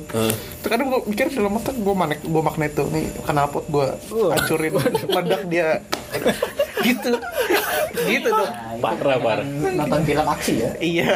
Itu 0.57 0.67
kadang 0.67 0.87
gue 0.89 1.01
mikir 1.07 1.27
dalam 1.31 1.53
motor 1.53 1.73
gue 1.73 1.95
manek 1.95 2.21
gue 2.23 2.43
magneto 2.43 2.83
nih 2.91 3.05
knalpot 3.25 3.65
gue 3.67 3.87
hancurin 4.59 4.73
meledak 5.07 5.43
dia 5.47 5.69
gitu 6.79 7.13
gitu 7.99 8.29
dong. 8.29 8.51
parah 8.79 9.19
parah 9.19 9.45
nonton 9.45 10.01
film 10.03 10.27
aksi 10.27 10.53
ya 10.57 10.71
Iya. 10.79 11.13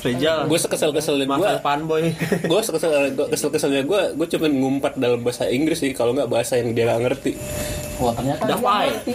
Rijal. 0.00 0.38
gue 0.44 0.58
sekesel 0.58 0.90
keselnya 0.90 1.26
gue 1.26 1.50
fanboy. 1.60 2.10
gue 2.42 2.60
sekesel 2.60 2.92
kesel 3.28 3.48
keselnya 3.48 3.82
gue 3.82 4.00
gue 4.14 4.26
cuma 4.28 4.46
ngumpat 4.46 4.96
dalam 4.96 5.20
bahasa 5.20 5.46
Inggris 5.46 5.78
sih 5.78 5.92
kalau 5.92 6.12
nggak 6.12 6.26
bahasa 6.26 6.56
yang 6.56 6.72
dia 6.72 6.84
nggak 6.86 7.02
ngerti 7.04 7.32
wah 7.96 8.12
ternyata 8.12 8.42
Dafai. 8.44 8.88
ngerti. 8.90 9.12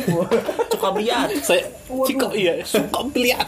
Cukup 0.70 0.94
lihat. 0.96 1.28
saya 1.42 1.62
ciko 2.00 2.28
iya 2.32 2.64
suka 2.64 3.04
lihat 3.14 3.48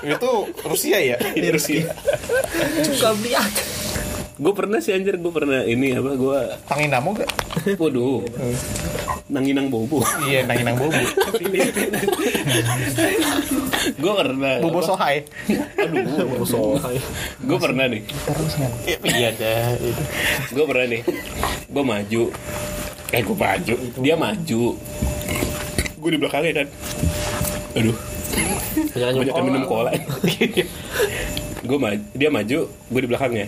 Itu 0.00 0.30
Rusia 0.62 0.98
ya? 1.00 1.16
ini 1.36 1.48
Rusia 1.50 1.90
Cukup 2.84 3.16
lihat. 3.20 3.50
gue 4.34 4.52
pernah 4.52 4.78
sih 4.78 4.90
anjir 4.90 5.16
gue 5.16 5.32
pernah 5.32 5.62
ini 5.62 5.94
apa 5.94 6.12
gue 6.12 6.38
Tanginamo 6.66 7.14
gak? 7.14 7.30
waduh 7.74 8.22
nanginang 9.24 9.72
bobo. 9.72 10.04
Iya, 10.28 10.44
Tanginang 10.44 10.76
Bobo. 10.76 10.92
gue 13.94 14.12
pernah. 14.12 14.54
Bobo 14.60 14.80
Sohai. 14.84 15.24
aduh 15.80 16.28
bobo 16.28 16.44
sohai. 16.44 16.98
Gue 17.40 17.58
pernah 17.58 17.88
nih. 17.88 18.02
Iya 19.00 19.32
dah. 19.32 19.72
gue 20.52 20.64
pernah 20.68 20.86
nih. 20.92 21.02
Gue 21.72 21.84
maju. 21.84 22.22
Eh 23.12 23.20
gue 23.24 23.36
maju. 23.36 23.74
Dia 24.04 24.14
maju. 24.20 24.62
Gue 26.04 26.10
di 26.12 26.18
belakangnya 26.20 26.52
kan 26.64 26.68
aduh. 27.74 27.96
Jangan 28.94 29.14
banyak 29.24 29.34
yang 29.34 29.46
minum 29.48 29.64
cola. 29.64 29.90
Gue 31.64 31.78
maju 31.80 32.02
dia 32.12 32.28
maju 32.28 32.58
gue 32.68 33.00
di 33.00 33.08
belakangnya. 33.08 33.46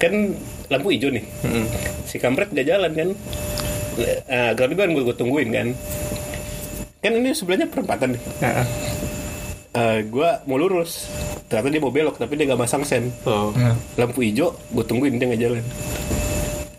Kan 0.00 0.32
lampu 0.72 0.96
hijau 0.96 1.12
nih. 1.12 1.24
Si 2.08 2.16
kampret 2.16 2.48
gak 2.56 2.64
jalan 2.64 2.92
kan 2.96 3.08
nah, 3.98 4.52
tapi 4.56 4.72
kan 4.74 4.88
gue, 4.90 5.02
gue 5.02 5.16
tungguin 5.16 5.48
kan. 5.50 5.68
Kan 7.00 7.12
ini 7.20 7.30
sebelahnya 7.36 7.68
perempatan 7.68 8.16
nih. 8.16 8.22
Gue 10.08 10.30
mau 10.46 10.56
lurus. 10.56 11.10
Ternyata 11.50 11.68
dia 11.68 11.82
mau 11.82 11.92
belok 11.92 12.16
tapi 12.18 12.38
dia 12.38 12.50
gak 12.50 12.62
masang 12.62 12.82
sen. 12.86 13.10
Lampu 13.98 14.24
hijau 14.24 14.54
gue 14.72 14.84
tungguin 14.86 15.18
dia 15.18 15.26
nggak 15.30 15.42
jalan 15.42 15.64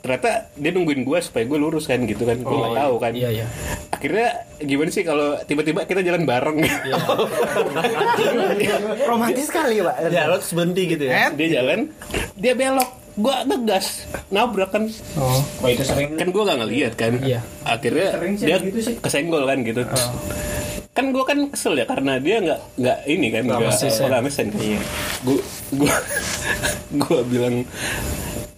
ternyata 0.05 0.53
dia 0.53 0.69
nungguin 0.69 1.01
gue 1.01 1.17
supaya 1.17 1.49
gue 1.49 1.57
lurus 1.57 1.89
kan 1.89 1.97
gitu 2.05 2.29
kan. 2.29 2.37
Gue 2.45 2.53
nggak 2.53 2.77
tahu 2.77 2.95
kan. 3.01 3.11
iya 3.17 3.41
iya. 3.41 3.45
Akhirnya 3.89 4.45
gimana 4.61 4.93
sih 4.93 5.01
kalau 5.01 5.33
tiba-tiba 5.49 5.81
kita 5.89 6.05
jalan 6.05 6.29
bareng? 6.29 6.61
Romantis 9.09 9.49
sekali, 9.49 9.81
Pak. 9.81 10.13
Ya, 10.13 10.29
lo 10.29 10.37
terus 10.37 10.53
berhenti 10.53 10.93
gitu 10.93 11.09
ya. 11.09 11.33
dia 11.33 11.57
jalan 11.57 11.89
dia 12.37 12.53
belok 12.53 13.04
gua 13.15 13.47
ngegas 13.47 14.03
nabrak 14.27 14.71
kan. 14.71 14.83
Oh. 15.15 15.39
Oh 15.63 15.67
itu 15.67 15.83
sering. 15.83 16.19
Kan 16.19 16.29
gua 16.35 16.43
nggak 16.51 16.59
ngeliat 16.63 16.93
kan. 16.99 17.15
Iya. 17.19 17.39
akhirnya 17.63 18.07
Sering 18.13 18.33
sih 18.37 18.45
dia 18.45 18.57
begitu 18.61 18.79
sih. 18.83 18.95
kesenggol 18.99 19.43
kan 19.47 19.57
gitu. 19.63 19.81
Kan 20.95 21.05
gua 21.11 21.23
kan 21.27 21.39
kesel 21.51 21.75
ya 21.75 21.85
karena 21.87 22.19
dia 22.19 22.37
nggak 22.39 22.59
nggak 22.79 22.97
ini 23.07 23.27
kan 23.31 23.41
nggak 23.47 23.61
mesen. 23.63 23.89
nggak 23.91 24.23
mesen 24.23 24.47
kan 24.51 24.59
gua 25.23 25.39
gua 25.75 25.93
gua 27.03 27.19
bilang 27.25 27.55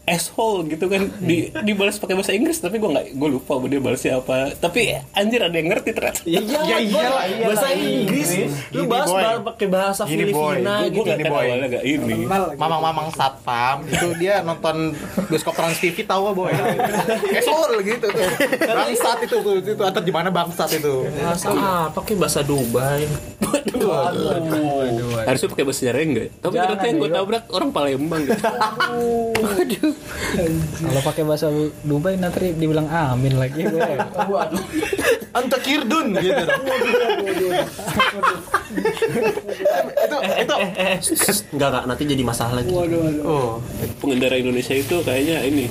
asshole 0.08 0.72
gitu 0.72 0.88
kan 0.88 1.12
di 1.20 1.52
dibalas 1.62 2.00
pakai 2.00 2.16
bahasa 2.16 2.32
Inggris 2.32 2.58
tapi 2.58 2.80
gua 2.80 2.96
nggak 2.96 3.20
gua 3.20 3.30
lupa 3.30 3.60
dia 3.68 3.78
balasnya 3.78 4.14
apa 4.18 4.56
tapi 4.56 4.96
anjir 5.12 5.44
ada 5.44 5.52
yang 5.52 5.68
ngerti 5.68 5.92
ternyata 5.92 6.24
Ya 6.24 6.40
Ya 6.40 6.78
iyalah, 6.80 7.28
Bahasa 7.44 7.76
Inggris. 7.76 8.30
Lu 8.72 8.88
bahas 8.88 9.12
pakai 9.44 9.68
bahasa 9.68 10.08
Gini. 10.08 10.32
Filipina 10.32 10.88
gua 10.88 10.90
gitu. 10.90 11.04
nggak 11.04 11.20
Gini, 11.20 11.28
boy. 11.30 11.44
awalnya 11.44 11.68
nggak 11.68 11.86
ini 11.86 12.18
Mamang-mamang 12.56 13.08
satpam 13.12 13.84
itu 13.84 14.08
dia 14.16 14.40
nonton 14.42 14.96
bioskop 15.28 15.54
Trans 15.54 15.76
TV 15.78 16.08
tahu 16.08 16.32
gak 16.32 16.36
boy? 16.36 16.52
Esol 17.38 17.72
gitu 17.84 18.08
tuh. 18.08 18.30
Bangsat 18.64 19.18
itu 19.28 19.36
tuh 19.44 19.54
itu 19.60 19.84
atau 19.84 20.02
di 20.02 20.12
mana 20.16 20.32
bangsat 20.32 20.72
itu? 20.72 21.04
Bahasa 21.20 21.52
apa 21.92 22.00
kayak 22.00 22.20
bahasa 22.24 22.40
Dubai. 22.42 23.04
harusnya 25.28 25.48
pakai 25.52 25.64
bahasa 25.68 25.82
Jawa 25.88 26.02
enggak 26.02 26.28
tapi 26.42 26.54
ternyata 26.58 26.86
yang 26.88 26.98
gue 26.98 27.10
tabrak 27.12 27.44
orang 27.52 27.70
Palembang 27.72 28.22
gitu. 28.26 28.44
Kalau 30.82 31.02
pakai 31.04 31.24
bahasa 31.24 31.48
Dubai 31.86 32.18
nanti 32.18 32.54
dibilang 32.56 32.88
amin 32.90 33.38
lagi. 33.38 33.64
Gue 33.68 34.40
Anta 35.38 35.58
Kirdun 35.62 36.18
gitu. 36.18 36.44
itu 37.22 37.48
itu. 40.42 40.56
Enggak 41.54 41.68
enggak. 41.70 41.84
Nanti 41.86 42.04
jadi 42.10 42.24
masalah 42.26 42.54
lagi. 42.64 42.72
oh. 43.22 43.62
Pengendara 44.02 44.36
Indonesia 44.40 44.74
itu 44.74 44.96
kayaknya 45.06 45.46
ini 45.46 45.70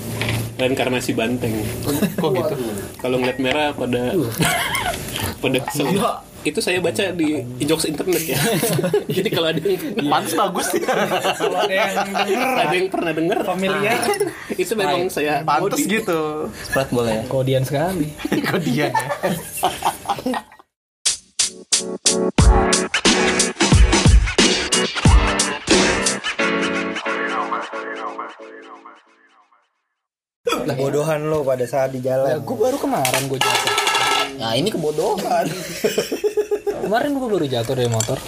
reinkarnasi 0.57 1.11
banteng. 1.19 1.53
Kok 2.17 2.31
gitu? 2.31 2.55
Kalau 3.03 3.17
ngeliat 3.19 3.39
merah 3.43 3.75
pada 3.75 4.15
pada 5.43 5.59
kesel 5.67 5.87
itu 6.47 6.61
saya 6.63 6.79
baca 6.79 7.11
di 7.11 7.43
jokes 7.67 7.91
internet 7.91 8.23
ya. 8.23 8.39
Jadi 9.17 9.29
kalau 9.35 9.51
ada 9.51 9.59
yang 9.59 9.83
pantas 10.07 10.33
bagus. 10.39 10.67
Ya 10.79 10.95
Kalau 11.35 11.59
ada 11.59 11.75
yang 11.75 11.91
denger. 12.15 12.55
Ada 12.55 12.75
yang 12.75 12.89
pernah 12.91 13.13
dengar 13.13 13.39
familiar. 13.43 13.99
Itu 14.63 14.73
memang 14.79 15.11
saya 15.11 15.43
pantas 15.43 15.83
gitu. 15.83 16.47
Sprite 16.71 16.93
boleh 16.95 17.15
ya. 17.19 17.23
kodian 17.27 17.63
sekali. 17.67 18.07
Kok 18.47 18.61
dia 18.63 18.89
ya 18.89 18.91
Kebodohan 30.67 31.27
lo 31.27 31.43
pada 31.43 31.67
saat 31.67 31.91
di 31.95 32.01
jalan. 32.03 32.39
gue 32.43 32.57
baru 32.59 32.79
kemarin 32.79 33.23
gue 33.27 33.39
jatuh. 33.39 33.75
Nah, 34.37 34.53
ini 34.53 34.69
kebodohan. 34.69 35.49
Kemarin 36.87 37.11
gue 37.18 37.29
baru 37.29 37.46
jatuh 37.51 37.75
dari 37.75 37.90
motor 37.90 38.18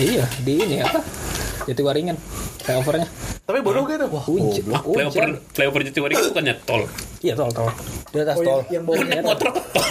iya 0.00 0.24
di 0.40 0.52
ini 0.56 0.76
apa 0.80 1.00
Jatiwaringin 1.68 2.16
flyovernya 2.64 3.06
tapi 3.44 3.58
bodoh 3.60 3.84
gitu 3.84 4.06
wah 4.08 4.24
hujan 4.24 4.64
flyover 4.64 5.04
hujan 5.04 5.30
flyover 5.52 5.80
Jatiwaringin 5.84 6.20
itu 6.20 6.30
bukannya 6.32 6.54
tol 6.64 6.82
iya 7.20 7.34
tol 7.36 7.50
tol 7.52 7.68
Di 8.10 8.18
atas 8.24 8.36
tol. 8.40 8.60
yang 8.72 8.82
bawah 8.88 9.04
naik 9.06 9.22
motor 9.22 9.48
ke 9.52 9.62
tol 9.70 9.86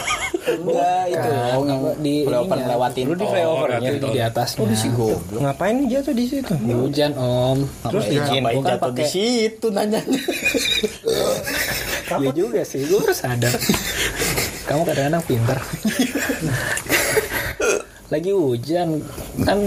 Enggak 0.50 1.04
itu. 1.14 1.30
Oh, 1.54 1.94
di 2.02 2.14
Flyover 2.26 2.58
ininya. 2.58 2.66
ngelewatin 2.66 3.06
Lu 3.06 3.14
di 3.14 3.26
flyovernya 3.30 3.90
Oh, 3.90 3.94
di, 3.94 4.10
di 4.10 4.22
atasnya. 4.22 4.60
Oh, 4.60 4.68
di 4.68 4.78
Ngapain 5.38 5.74
nih 5.78 5.88
jatuh 5.94 6.14
di 6.18 6.26
situ? 6.26 6.54
Hujan, 6.58 7.12
Om. 7.14 7.60
Terus 7.86 8.06
izin 8.10 8.42
Gua 8.42 8.62
jatuh 8.66 8.92
di 8.98 9.06
situ 9.06 9.68
nanyanya. 9.70 10.22
Iya 12.10 12.30
juga 12.34 12.62
sih, 12.66 12.82
gue 12.82 12.98
baru 12.98 13.14
sadar. 13.14 13.54
Kamu 14.66 14.82
kadang-kadang 14.90 15.24
pintar. 15.30 15.58
lagi 18.10 18.34
hujan. 18.34 19.02
Kan 19.46 19.58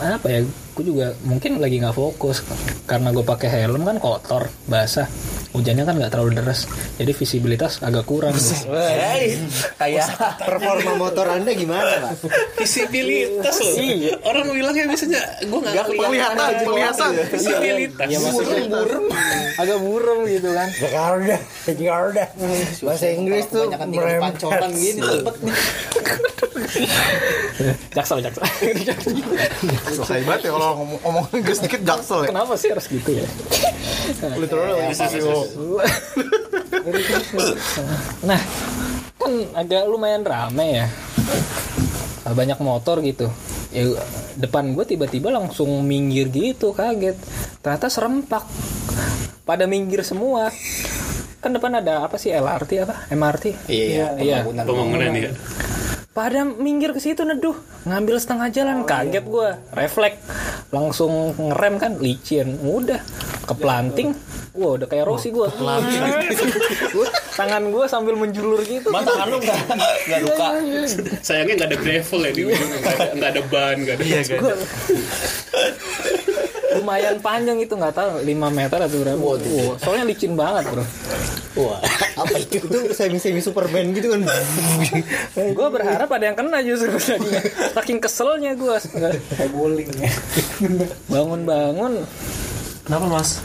apa 0.00 0.26
ya 0.28 0.40
gue 0.46 0.84
juga 0.84 1.16
mungkin 1.24 1.60
lagi 1.60 1.80
nggak 1.80 1.96
fokus. 1.96 2.44
Karena 2.84 3.12
gue 3.12 3.24
pakai 3.24 3.48
helm 3.48 3.84
kan 3.84 4.00
kotor 4.00 4.48
basah 4.68 5.08
hujannya 5.56 5.84
kan 5.88 5.94
nggak 5.96 6.12
terlalu 6.12 6.36
deras 6.36 6.68
jadi 7.00 7.12
visibilitas 7.16 7.80
agak 7.80 8.04
kurang 8.04 8.36
Hei, 8.68 9.40
kayak 9.80 10.06
performa 10.42 10.92
motor 10.98 11.26
Anda 11.28 11.52
gimana, 11.56 12.12
Pak? 12.12 12.28
visibilitas 12.60 13.56
loh. 13.62 13.74
Iya. 13.76 14.12
orang 14.26 14.46
bilangnya 14.52 14.84
biasanya 14.90 15.20
gue 15.44 15.60
nggak 15.60 15.86
penglihatan 15.88 16.48
penglihatan 16.66 17.10
visibilitas. 17.32 18.06
Ya 18.08 18.18
maksudnya 18.20 18.58
agak 19.62 19.78
burem 19.80 20.18
gitu 20.28 20.48
kan. 20.52 20.68
Jakarta, 20.76 21.36
Jakarta. 21.66 22.22
Bahasa 22.82 23.06
Inggris 23.12 23.44
tuh 23.48 23.70
merempet. 23.70 24.34
gini 24.76 25.00
jaksel 27.96 28.18
jaksel. 28.20 28.44
Selesai 29.96 30.20
banget 30.28 30.48
ya 30.48 30.50
kalau 30.52 30.68
ngomong, 30.82 30.98
ngomong 31.04 31.24
Inggris 31.32 31.58
dikit 31.64 31.80
jaksel 31.82 32.28
ya. 32.28 32.30
Kenapa 32.32 32.52
sih 32.60 32.68
harus 32.72 32.86
gitu 32.90 33.10
ya? 33.16 33.26
Literally 34.36 34.92
Nah, 38.22 38.40
kan 39.18 39.32
agak 39.54 39.82
lumayan 39.90 40.22
rame 40.22 40.84
ya. 40.84 40.86
Banyak 42.26 42.58
motor 42.62 43.02
gitu. 43.02 43.30
Ya, 43.74 43.92
depan 44.38 44.72
gue 44.72 44.84
tiba-tiba 44.86 45.30
langsung 45.30 45.82
minggir 45.82 46.30
gitu, 46.30 46.72
kaget. 46.72 47.18
Ternyata 47.62 47.90
serempak. 47.90 48.46
Pada 49.46 49.66
minggir 49.70 50.02
semua. 50.02 50.50
Kan 51.42 51.54
depan 51.54 51.78
ada 51.78 52.02
apa 52.02 52.18
sih 52.18 52.34
LRT 52.34 52.70
apa? 52.82 53.06
MRT? 53.12 53.44
Iya, 53.70 54.18
Iya. 54.18 54.42
pembangunan 54.42 55.14
ya 55.14 55.30
Pada 56.10 56.42
minggir 56.48 56.96
ke 56.96 56.98
situ 56.98 57.22
neduh, 57.28 57.52
ngambil 57.84 58.16
setengah 58.16 58.48
jalan, 58.48 58.88
kaget 58.88 59.20
gue, 59.20 59.50
refleks, 59.76 60.16
langsung 60.72 61.36
ngerem 61.36 61.76
kan, 61.76 61.92
licin, 62.00 62.56
udah, 62.56 63.04
keplanting, 63.46 64.10
wah 64.52 64.74
udah 64.74 64.84
kayak 64.84 65.06
Rossi 65.06 65.30
gue, 65.30 65.46
tangan 67.32 67.62
gue 67.70 67.84
sambil 67.86 68.18
menjulur 68.18 68.58
gitu, 68.62 68.90
Mata 68.90 69.14
kan 69.14 69.30
lu 69.30 69.38
enggak 69.38 69.58
enggak 70.04 70.20
luka. 70.26 70.48
sayangnya 71.22 71.54
nggak 71.62 71.70
ada 71.70 71.78
gravel 71.78 72.20
ya 72.20 72.32
di 72.32 72.42
ujung 72.44 72.68
nggak 72.74 72.92
ada, 72.92 73.06
nggak 73.14 73.30
ada 73.30 73.42
ban 73.46 73.76
nggak 73.78 73.94
ada 73.96 74.04
Gua- 74.36 74.60
lumayan 76.76 77.16
panjang 77.18 77.56
itu 77.56 77.72
nggak 77.72 77.94
tahu 77.94 78.20
5 78.20 78.28
meter 78.52 78.78
atau 78.84 78.96
berapa, 79.00 79.16
Wah, 79.16 79.38
soalnya 79.80 80.04
licin 80.04 80.36
banget 80.36 80.68
bro, 80.68 80.84
Wah, 81.56 81.80
apa 82.20 82.36
itu? 82.36 82.60
Itu 82.60 82.92
semi 82.92 83.16
semi 83.16 83.40
superman 83.40 83.96
gitu 83.96 84.12
kan? 84.12 84.28
Gue 85.32 85.68
berharap 85.72 86.04
ada 86.12 86.24
yang 86.28 86.36
kena 86.36 86.60
justru. 86.60 86.92
Tadinya 86.92 87.40
saking 87.72 87.96
keselnya 87.96 88.52
gue 88.52 88.76
kayak 88.76 89.50
bowling 89.56 89.88
ya. 89.96 90.12
Bangun-bangun 91.08 92.04
Kenapa 92.86 93.06
mas? 93.10 93.42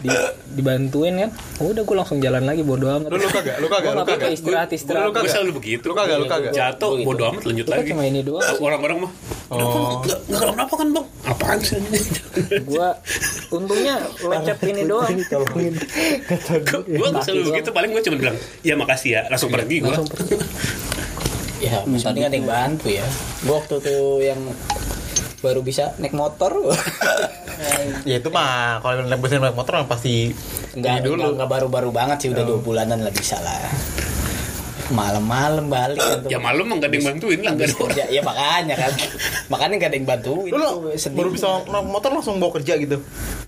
di, 0.00 0.08
dibantuin 0.56 1.12
kan 1.12 1.30
udah 1.60 1.84
gue 1.84 1.96
langsung 1.96 2.18
jalan 2.24 2.48
lagi 2.48 2.64
bodo 2.64 2.88
amat 2.88 3.12
Lu 3.12 3.20
lu 3.20 3.28
kagak, 3.28 3.56
lu 3.60 3.68
kagak, 3.68 3.92
Gua 3.92 3.92
lu 3.92 3.96
nggak 4.00 4.08
apa-apa, 4.08 4.16
kagak. 4.16 4.32
istirahat 4.32 4.68
Lu 4.70 4.76
istirahat 4.80 5.06
kagak. 5.12 5.20
Gue 5.20 5.30
selalu 5.30 5.52
begitu. 5.60 5.84
Lu 5.84 5.94
kagak, 5.94 6.16
lu 6.16 6.26
kagak. 6.26 6.52
Jatuh, 6.56 6.90
Gitu. 6.96 7.06
bodo 7.06 7.22
amat 7.28 7.42
lanjut 7.44 7.66
lagi. 7.68 7.90
cuma 7.92 8.02
ini 8.08 8.20
doang 8.24 8.48
Orang-orang 8.64 8.96
mah. 9.04 9.12
Kan 9.50 9.60
nggak 10.30 10.48
kenapa 10.56 10.74
kan 10.78 10.88
bang? 10.94 11.06
Apaan 11.26 11.58
sih? 11.60 11.78
gue 12.64 12.88
untungnya 13.52 13.94
lecet 14.24 14.58
ini 14.64 14.82
doang 14.88 15.10
Gue 16.88 17.08
selalu 17.20 17.42
begitu. 17.52 17.68
Paling 17.70 17.90
gue 17.92 18.02
cuma 18.08 18.16
bilang, 18.16 18.36
ya 18.64 18.74
makasih 18.80 19.10
ya. 19.10 19.20
Langsung 19.28 19.52
pergi 19.52 19.84
gue. 19.84 19.92
langsung 19.92 20.08
pergi 20.08 20.34
ya 21.60 21.84
tadi 21.84 22.24
ada 22.24 22.32
yang 22.32 22.48
bantu 22.48 22.88
ya 22.88 23.04
gua 23.44 23.60
waktu 23.60 23.84
tuh 23.84 24.24
yang 24.24 24.40
baru 25.40 25.60
bisa 25.60 25.96
naik 25.98 26.14
motor. 26.14 26.52
Ya 28.08 28.16
itu 28.16 28.32
mah 28.32 28.80
kalau 28.80 29.04
naik 29.04 29.20
naik 29.20 29.52
motor 29.52 29.76
yang 29.76 29.84
pasti 29.84 30.32
Enggak, 30.72 31.04
dulu. 31.04 31.20
enggak, 31.20 31.30
enggak 31.36 31.50
baru-baru 31.60 31.90
banget 31.92 32.16
sih 32.24 32.28
udah 32.32 32.40
dua 32.48 32.56
bulanan 32.56 33.04
lah 33.04 33.12
bisa 33.12 33.36
lah 33.44 33.60
malam-malam 34.90 35.64
balik 35.66 35.98
kan 35.98 36.18
tuh 36.20 36.30
Ya 36.30 36.38
malam 36.38 36.64
mah 36.64 36.76
nggak 36.76 36.90
ada 36.90 36.96
yang 36.96 37.06
bantuin 37.08 37.38
lah. 37.40 37.52
Nggak 37.52 37.66
ada 37.66 37.76
kerja. 37.80 38.04
ya 38.08 38.20
makanya 38.20 38.74
kan. 38.76 38.92
Makanya 39.48 39.74
nggak 39.76 39.90
ada 39.90 39.96
yang 39.96 40.08
bantuin. 40.08 40.50
Lu 40.50 40.56
lo 40.56 40.70
sedih. 40.94 41.16
baru 41.16 41.28
bisa 41.30 41.46
naik 41.64 41.86
motor 41.86 42.10
langsung 42.12 42.36
bawa 42.36 42.52
kerja 42.56 42.74
gitu. 42.76 42.96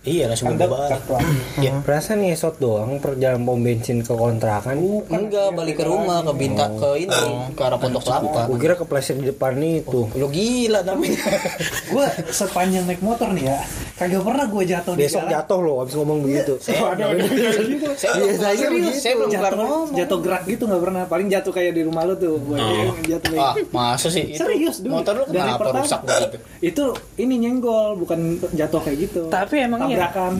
iya 0.03 0.25
langsung 0.27 0.55
bawa 0.55 0.89
balik. 0.91 1.23
ya 1.59 1.71
Perasaan 1.79 2.23
ngesot 2.23 2.59
doang 2.59 2.99
perjalanan 2.99 3.43
pom 3.43 3.59
bensin 3.59 4.01
ke 4.01 4.11
kontrakan. 4.11 4.77
enggak 5.07 5.49
balik 5.53 5.79
ke 5.79 5.85
rumah 5.85 6.23
ke 6.23 6.33
bintang 6.33 6.75
ke 6.75 6.89
ini 7.01 7.21
ke 7.53 7.63
arah 7.63 7.77
pondok 7.77 8.03
kelapa 8.03 8.47
Gue 8.47 8.59
kira 8.59 8.75
kepleset 8.75 9.17
di 9.17 9.29
depan 9.29 9.55
itu. 9.59 10.11
lu 10.13 10.27
gila 10.29 10.83
namanya. 10.83 11.23
Gue 11.93 12.03
sepanjang 12.29 12.85
naik 12.85 13.01
motor 13.01 13.31
nih 13.31 13.47
ya 13.47 13.59
kagak 14.03 14.23
pernah 14.25 14.47
gue 14.49 14.63
jatuh 14.65 14.93
di 14.93 15.01
Besok 15.01 15.21
jalan. 15.21 15.33
jatuh 15.33 15.59
loh 15.59 15.77
abis 15.79 15.95
ngomong 15.95 16.19
begitu. 16.21 16.53
saya 16.65 16.81
ada 16.91 17.05
gitu. 17.73 17.89
Saya 17.95 18.13
Biasanya 18.13 18.35
saya 18.35 18.55
belum 18.59 18.75
begitu. 18.83 18.99
saya 18.99 19.15
belum 19.15 19.31
kelar 19.31 19.43
jatuh, 19.45 19.59
ngomong. 19.59 19.87
jatuh 19.95 20.19
gerak 20.19 20.43
gitu 20.45 20.63
nggak 20.65 20.83
pernah. 20.83 21.03
Paling 21.07 21.29
jatuh 21.29 21.53
kayak 21.53 21.73
di 21.73 21.83
rumah 21.83 22.03
lu 22.03 22.15
tuh 22.15 22.35
gue 22.37 22.59
jatuh 23.07 23.29
kayak 23.31 23.45
ah 23.45 23.55
masa 23.71 24.09
sih? 24.09 24.25
Itu 24.29 24.43
serius 24.43 24.77
dulu 24.79 24.93
motor 24.93 25.15
lu 25.15 25.25
Dari 25.25 25.39
kenapa 25.39 25.63
pertama. 25.63 25.81
rusak 25.81 26.01
begitu? 26.03 26.37
Itu 26.73 26.85
ini 27.17 27.35
nyenggol 27.39 27.95
bukan 27.97 28.19
jatuh 28.51 28.81
kayak 28.81 28.99
gitu. 29.01 29.23
Tapi 29.29 29.55
emang 29.61 29.87
iya. 29.87 30.09
tabrakan. 30.09 30.35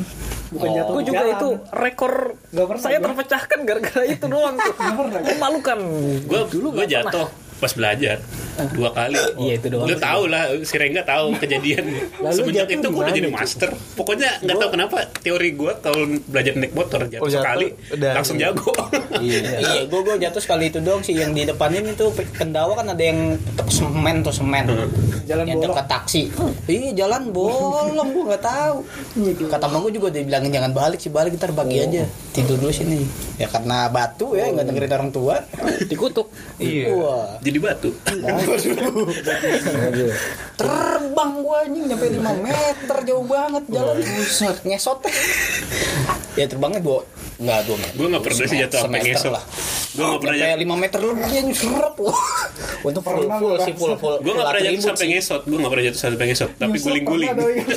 Bukan 0.51 0.69
Oh. 0.69 0.75
jatuh 0.75 0.93
gue 0.93 1.05
juga 1.07 1.23
jalan. 1.23 1.33
itu 1.33 1.49
rekor 1.73 2.13
Nggak 2.47 2.67
pernah 2.69 2.83
saya 2.83 2.99
terpecahkan 3.01 3.59
gara-gara 3.63 4.05
itu 4.05 4.27
doang 4.27 4.55
tuh. 4.55 4.75
Memalukan. 4.77 5.79
Gue 6.23 6.41
dulu 6.51 6.69
gue 6.75 6.87
jatuh 6.87 7.27
pas 7.63 7.71
belajar. 7.79 8.19
Dua 8.75 8.91
kali. 8.91 9.15
Iya, 9.39 9.55
itu 9.63 9.67
doang. 9.71 9.87
Lu 9.87 9.95
tahu 9.95 10.23
lah, 10.27 10.51
si 10.67 10.75
Rengga 10.75 11.07
tahu 11.07 11.39
kejadian. 11.39 11.95
Lalu 12.27 12.35
Semenjak 12.35 12.69
itu 12.75 12.87
gue 12.91 13.03
udah 13.07 13.15
jadi 13.15 13.31
master. 13.31 13.71
Pokoknya 13.95 14.43
nggak 14.43 14.57
tahu 14.59 14.71
kenapa 14.75 14.97
teori 15.23 15.55
gue 15.55 15.73
kalau 15.79 16.03
belajar 16.27 16.53
naik 16.59 16.75
motor 16.75 17.07
jatuh 17.07 17.23
Oh, 17.23 17.31
jatuh, 17.31 17.39
sekali 17.39 17.67
langsung 18.03 18.37
jago. 18.43 18.75
iya 19.23 19.39
iya. 19.63 19.81
Gue 19.87 20.03
gue 20.03 20.19
jatuh 20.19 20.43
sekali 20.43 20.75
itu 20.75 20.83
dong 20.83 21.07
sih. 21.07 21.15
Yang 21.15 21.31
di 21.39 21.43
depan 21.55 21.71
ini 21.71 21.95
tuh 21.95 22.11
pendawa 22.35 22.75
kan 22.75 22.91
ada 22.91 23.03
yang 23.03 23.39
semen 23.71 24.27
tuh 24.27 24.35
semen. 24.35 24.67
Jalan 25.31 25.47
yang 25.47 25.63
bolong. 25.63 25.71
dekat 25.79 25.87
taksi. 25.87 26.23
Iya 26.67 27.07
jalan 27.07 27.31
bolong 27.31 28.11
gue 28.11 28.25
nggak 28.27 28.43
tahu 28.43 28.77
kata 29.47 29.65
abang 29.69 29.87
gue 29.87 29.95
juga 29.95 30.11
udah 30.11 30.23
bilangin 30.27 30.51
jangan 30.51 30.73
balik 30.75 30.99
sih 30.99 31.13
balik 31.15 31.39
ntar 31.39 31.55
bagi 31.55 31.79
aja. 31.79 32.03
Tidur 32.35 32.59
dulu 32.59 32.75
sini. 32.75 33.07
Ya 33.39 33.47
karena 33.47 33.87
batu 33.87 34.35
ya 34.35 34.51
nggak 34.51 34.67
dengerin 34.67 34.93
orang 34.99 35.11
tua. 35.15 35.37
Dikutuk. 35.87 36.27
Iya. 36.59 36.87
wah 36.95 37.29
jadi 37.45 37.52
batu. 37.59 37.91
terbang 40.57 41.31
gue 41.43 41.57
anjing 41.67 41.85
nyampe 41.91 42.07
5 42.07 42.47
meter 42.47 42.97
jauh 43.09 43.25
banget 43.27 43.65
jalan 43.73 43.97
buset 43.99 44.57
ngesot 44.63 44.99
ya 46.39 46.45
terbangnya 46.47 46.81
dua 46.85 47.01
nggak 47.43 47.61
dua 47.67 47.77
meter 47.81 47.95
Gue 47.99 48.07
nggak 48.13 48.23
pernah 48.23 48.47
sih 48.47 48.59
jatuh 48.63 48.79
sampai 48.87 49.01
ngesot. 49.03 49.33
lah. 49.35 49.45
Gue 49.93 50.05
nggak 50.09 50.21
pernah 50.25 50.37
Sampai 50.41 50.57
jatuh. 50.57 50.73
5 50.73 50.83
meter 50.83 51.01
lebih 51.05 51.31
yang 51.31 51.49
seret 51.53 51.95
wah. 52.01 52.21
Untuk 52.83 53.03
full 53.05 53.29
full 53.29 53.57
sih 53.61 53.75
full 53.77 53.95
full. 54.01 54.17
Gue 54.19 54.33
nggak 54.33 54.41
full 54.41 54.53
pernah 54.57 54.65
jatuh 54.65 54.85
sampai 54.89 55.07
ngesot. 55.13 55.43
Gue 55.45 55.59
nggak 55.61 55.73
pernah 55.73 55.85
jatuh 55.85 56.01
sampai 56.01 56.25
ngesot. 56.33 56.51
Tapi 56.57 56.77
jatuh 56.81 56.97
sampai 56.97 57.45
ngesot. 57.53 57.73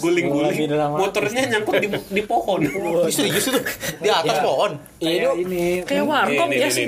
Guling-guling. 0.00 0.56
Motornya 0.96 1.42
nyangkut 1.48 1.74
di, 1.76 1.88
di 1.92 2.22
pohon. 2.24 2.60
Serius 3.14 3.46
itu 3.48 3.60
di 4.00 4.08
atas 4.08 4.36
pohon. 4.40 4.80
Iya 4.98 5.04
Kayak 5.04 5.20
dong. 5.22 5.36
ini 5.44 5.62
kayak 5.84 6.04
warkop 6.04 6.48
ya 6.48 6.66
nih, 6.66 6.72
sih. 6.72 6.84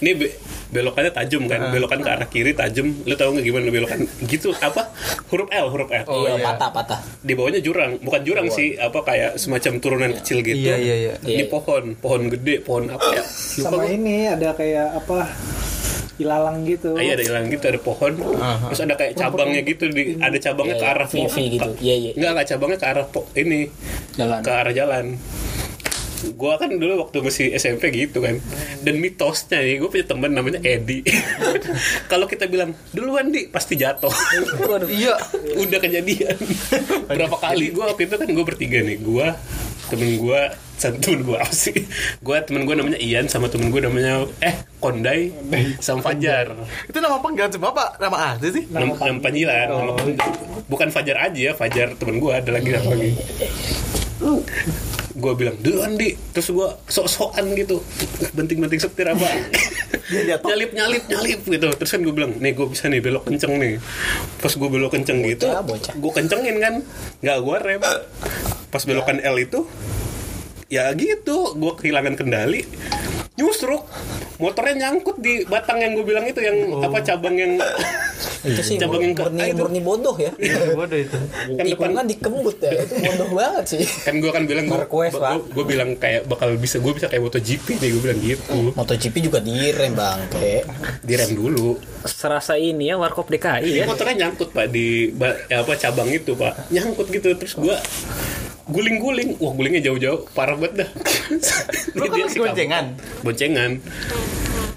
Ini 0.00 0.10
be- 0.12 0.34
belokannya 0.74 1.14
tajam 1.14 1.46
kan, 1.46 1.70
belokan 1.70 2.02
ke 2.02 2.10
arah 2.10 2.26
kiri 2.26 2.50
tajam. 2.50 2.90
Lu 3.06 3.14
tahu 3.14 3.38
nggak 3.38 3.46
gimana 3.46 3.70
belokan? 3.70 4.10
Gitu 4.26 4.50
apa? 4.58 4.90
Huruf 5.30 5.46
L, 5.54 5.66
huruf 5.70 5.86
L. 5.86 6.02
Oh, 6.10 6.26
iya, 6.26 6.34
iya. 6.34 6.42
patah 6.42 6.70
patah. 6.74 6.98
Di 7.22 7.38
bawahnya 7.38 7.62
jurang, 7.62 8.02
bukan 8.02 8.20
jurang 8.26 8.50
sih, 8.50 8.74
apa 8.74 9.06
kayak 9.06 9.38
semacam 9.38 9.72
turunan 9.78 10.10
kecil 10.18 10.42
gitu. 10.42 10.58
Iya, 10.58 10.76
iya, 10.76 10.94
iya. 10.98 11.12
Ini 11.22 11.46
pohon, 11.46 11.93
pohon 11.94 12.28
gede, 12.28 12.58
pohon 12.58 12.88
apa 12.88 13.06
ya? 13.10 13.22
Lupa 13.22 13.64
sama 13.64 13.76
gua. 13.80 13.88
ini 13.88 14.16
ada 14.26 14.48
kayak 14.52 14.86
apa 14.96 15.18
ilalang 16.14 16.62
gitu 16.62 16.94
Ah, 16.94 17.02
Iya 17.02 17.12
ada 17.12 17.24
hilang 17.24 17.46
gitu 17.48 17.64
ada 17.64 17.80
pohon, 17.80 18.12
terus 18.64 18.80
ada 18.80 18.94
kayak 18.94 19.12
cabangnya 19.14 19.60
gitu, 19.62 19.84
di, 19.88 20.14
ada 20.16 20.36
cabangnya 20.36 20.76
ke 20.76 20.86
arah 20.86 21.06
V 21.06 21.14
V 21.24 21.36
gitu. 21.52 21.70
Iya 21.80 21.94
iya. 21.96 22.10
Enggak, 22.14 22.30
enggak 22.32 22.46
cabangnya 22.48 22.78
ke 22.78 22.86
arah 22.86 23.04
po- 23.04 23.28
ini 23.34 23.66
Jalan. 24.14 24.40
ke 24.40 24.50
arah 24.50 24.72
jalan. 24.72 25.06
Gua 26.32 26.56
kan 26.56 26.72
dulu 26.72 27.04
waktu 27.04 27.20
masih 27.20 27.52
SMP 27.52 27.92
gitu 27.92 28.18
kan. 28.18 28.40
Dan 28.80 28.96
mitosnya 28.96 29.60
nih, 29.60 29.76
gue 29.76 29.90
punya 29.90 30.06
temen 30.06 30.32
namanya 30.32 30.56
Edi. 30.62 31.04
Kalau 32.10 32.24
kita 32.24 32.46
bilang 32.46 32.72
duluan 32.90 33.28
di 33.28 33.44
pasti 33.46 33.74
jatuh. 33.74 34.08
Iya. 34.88 35.20
Udah 35.58 35.78
kejadian. 35.78 36.36
Berapa 37.10 37.36
kali? 37.38 37.70
Gue 37.70 37.84
waktu 37.84 38.06
itu 38.06 38.16
kan 38.16 38.24
gue 38.26 38.40
bertiga 38.42 38.80
nih. 38.80 38.96
Gue 38.98 39.28
temen 39.90 40.16
gue 40.20 40.40
satu 40.74 40.98
temen 41.00 41.20
gue 41.24 41.38
apa 41.38 41.54
sih? 41.54 41.86
Gue 42.20 42.36
temen 42.44 42.66
gue 42.68 42.74
namanya 42.76 42.98
Ian 43.00 43.30
sama 43.30 43.46
temen 43.48 43.70
gue 43.70 43.80
namanya 43.80 44.26
eh 44.42 44.66
Kondai 44.82 45.32
sama 45.80 46.04
Fajar. 46.04 46.52
Itu 46.90 46.98
nama 47.00 47.20
panggilan 47.22 47.52
apa? 47.56 47.96
Nama 47.96 48.16
asli 48.36 48.48
sih? 48.52 48.64
Nama, 48.68 48.92
nama 48.92 49.20
panggilan, 49.22 49.66
nama 49.70 49.92
panggilan. 49.96 50.32
bukan 50.68 50.88
Fajar 50.92 51.16
aja 51.30 51.40
ya, 51.40 51.52
Fajar 51.52 51.96
temen 51.96 52.20
gue 52.20 52.32
ada 52.32 52.50
lagi 52.52 52.68
satu 52.72 52.88
lagi. 52.92 53.10
Gue 55.14 55.32
bilang 55.38 55.54
duluan 55.62 55.94
di, 55.94 56.18
terus 56.34 56.50
gue 56.50 56.68
sok-sokan 56.90 57.54
gitu, 57.54 57.78
benting-benting 58.34 58.82
setir 58.82 59.06
apa, 59.06 59.30
nyalip 60.42 60.74
nyalip 60.74 61.06
nyalip 61.06 61.40
gitu, 61.46 61.70
terus 61.70 61.90
kan 61.94 62.02
gue 62.02 62.10
bilang, 62.10 62.34
nih 62.42 62.50
gue 62.50 62.66
bisa 62.66 62.90
nih 62.90 62.98
belok 62.98 63.30
kenceng 63.30 63.54
nih, 63.62 63.78
pas 64.42 64.50
gue 64.50 64.66
belok 64.66 64.90
kenceng 64.90 65.22
gitu, 65.22 65.54
gue 66.02 66.12
kencengin 66.18 66.58
kan, 66.58 66.74
nggak 67.22 67.38
gue 67.46 67.56
rem, 67.62 67.82
pas 68.74 68.82
belokan 68.82 69.22
L 69.22 69.38
itu, 69.38 69.62
ya 70.66 70.90
gitu, 70.98 71.54
gue 71.54 71.72
kehilangan 71.78 72.18
kendali, 72.18 72.66
nyusruk, 73.38 73.86
motornya 74.42 74.90
nyangkut 74.90 75.22
di 75.22 75.46
batang 75.46 75.78
yang 75.78 75.94
gue 75.94 76.02
bilang 76.02 76.26
itu 76.26 76.42
yang 76.42 76.82
apa 76.82 76.98
cabang 77.06 77.38
yang 77.38 77.54
Itu 78.44 78.60
sih 78.60 78.76
cabang 78.76 79.00
yang 79.00 79.16
murni, 79.16 79.40
ah, 79.40 79.46
itu. 79.48 79.56
murni 79.56 79.80
bodoh 79.80 80.16
ya. 80.20 80.28
Bodoh 80.76 80.98
itu. 81.00 81.16
kan 81.56 81.64
depan 81.64 81.96
Tikungan 81.96 82.04
dikembut 82.04 82.56
ya. 82.60 82.76
Itu 82.76 82.94
bodoh 83.00 83.30
banget 83.32 83.64
sih. 83.72 83.80
kan 84.04 84.14
gue 84.20 84.28
kan 84.28 84.44
bilang 84.44 84.68
gue 84.68 85.64
bilang 85.64 85.96
kayak 85.96 86.28
bakal 86.28 86.52
bisa 86.60 86.76
gue 86.76 86.92
bisa 86.92 87.08
kayak 87.08 87.24
MotoGP 87.24 87.80
nih 87.80 87.88
gue 87.88 88.02
bilang 88.04 88.20
gitu 88.20 88.76
MotoGP 88.76 89.14
juga 89.24 89.40
direm 89.40 89.96
bang, 89.96 90.20
kayak 90.28 90.64
direm 91.00 91.30
dulu 91.32 91.80
serasa 92.04 92.60
ini 92.60 92.92
ya 92.92 93.00
warkop 93.00 93.32
DKI 93.32 93.80
ya 93.80 93.84
motornya 93.88 94.28
nyangkut 94.28 94.52
pak 94.52 94.68
di 94.68 95.08
ya, 95.48 95.64
apa 95.64 95.72
cabang 95.80 96.12
itu 96.12 96.36
pak 96.36 96.68
nyangkut 96.68 97.08
gitu 97.08 97.32
terus 97.32 97.56
gue 97.56 97.76
guling-guling. 98.66 99.36
Wah 99.38 99.52
gulingnya 99.52 99.82
jauh-jauh. 99.82 100.24
Parah 100.32 100.56
banget 100.56 100.84
dah. 100.84 100.88
Lu 101.92 102.04
kan 102.04 102.18
masih 102.18 102.40
boncengan. 102.40 102.84
boncengan. 103.20 103.70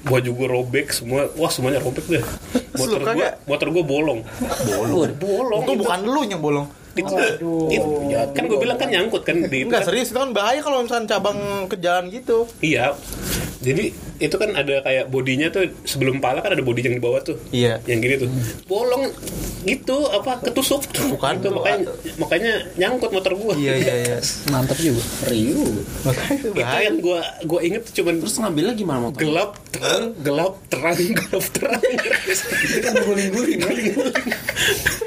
Baju 0.03 0.29
gue 0.29 0.47
robek 0.47 0.87
semua. 0.89 1.27
Wah 1.35 1.51
semuanya 1.51 1.79
robek 1.79 2.05
dah. 2.07 2.23
Motor 2.75 2.99
gue 3.05 3.27
motor 3.45 3.67
gue 3.69 3.83
bolong. 3.83 4.19
Bolong. 4.65 5.11
Bolong. 5.15 5.61
Itu 5.63 5.73
bukan 5.77 5.99
lu 6.03 6.21
yang 6.23 6.41
bolong. 6.41 6.67
itu, 6.97 7.13
itu 7.69 7.85
kan 8.33 8.43
gue 8.49 8.57
bilang 8.57 8.73
kan 8.73 8.89
nyangkut 8.89 9.21
kan 9.21 9.37
di 9.37 9.61
itu 9.61 9.69
Enggak 9.69 9.85
kan- 9.85 9.93
serius 9.93 10.09
itu 10.09 10.17
kan 10.17 10.33
bahaya 10.33 10.65
kalau 10.65 10.81
misalnya 10.81 11.13
cabang 11.13 11.37
ke 11.69 11.77
jalan 11.77 12.09
gitu. 12.09 12.49
Iya. 12.57 12.97
Jadi 13.61 13.93
itu 14.17 14.35
kan 14.35 14.49
ada 14.51 14.81
kayak 14.81 15.07
bodinya 15.07 15.47
tuh 15.47 15.69
sebelum 15.83 16.17
pala 16.17 16.41
kan 16.41 16.51
ada 16.51 16.61
bodi 16.61 16.81
yang 16.81 16.97
di 16.97 17.03
bawah 17.03 17.21
tuh. 17.21 17.37
Iya. 17.49 17.77
Yang 17.85 17.99
gini 18.01 18.15
tuh. 18.17 18.29
Bolong 18.65 19.13
gitu 19.63 19.97
apa 20.09 20.41
ketusuk. 20.41 20.85
Bukan. 21.13 21.37
Itu 21.37 21.49
makanya 21.51 21.79
makanya 22.17 22.53
nyangkut 22.75 23.11
motor 23.11 23.33
gua. 23.33 23.53
Iya 23.53 23.73
iya 23.77 23.93
iya. 24.03 24.17
Mantap 24.53 24.77
juga. 24.77 25.01
Riu. 25.29 25.65
Makanya 26.03 26.33
itu 26.33 26.47
Itu 26.49 26.57
bahaya. 26.57 26.81
yang 26.85 26.97
gua 26.97 27.21
gua 27.43 27.59
inget 27.61 27.81
tuh 27.85 27.93
cuman 28.01 28.13
Terus 28.17 28.35
ngambilnya 28.37 28.73
gimana 28.73 28.99
motor? 29.07 29.19
gelap 29.21 29.51
terang 29.69 30.05
gelap 30.19 30.53
terang 30.71 30.97
gelap 30.97 31.45
terang 31.53 31.81
Itu 32.65 32.77
kan 32.81 32.93
guling-guling 33.05 33.59
kan. 33.61 33.75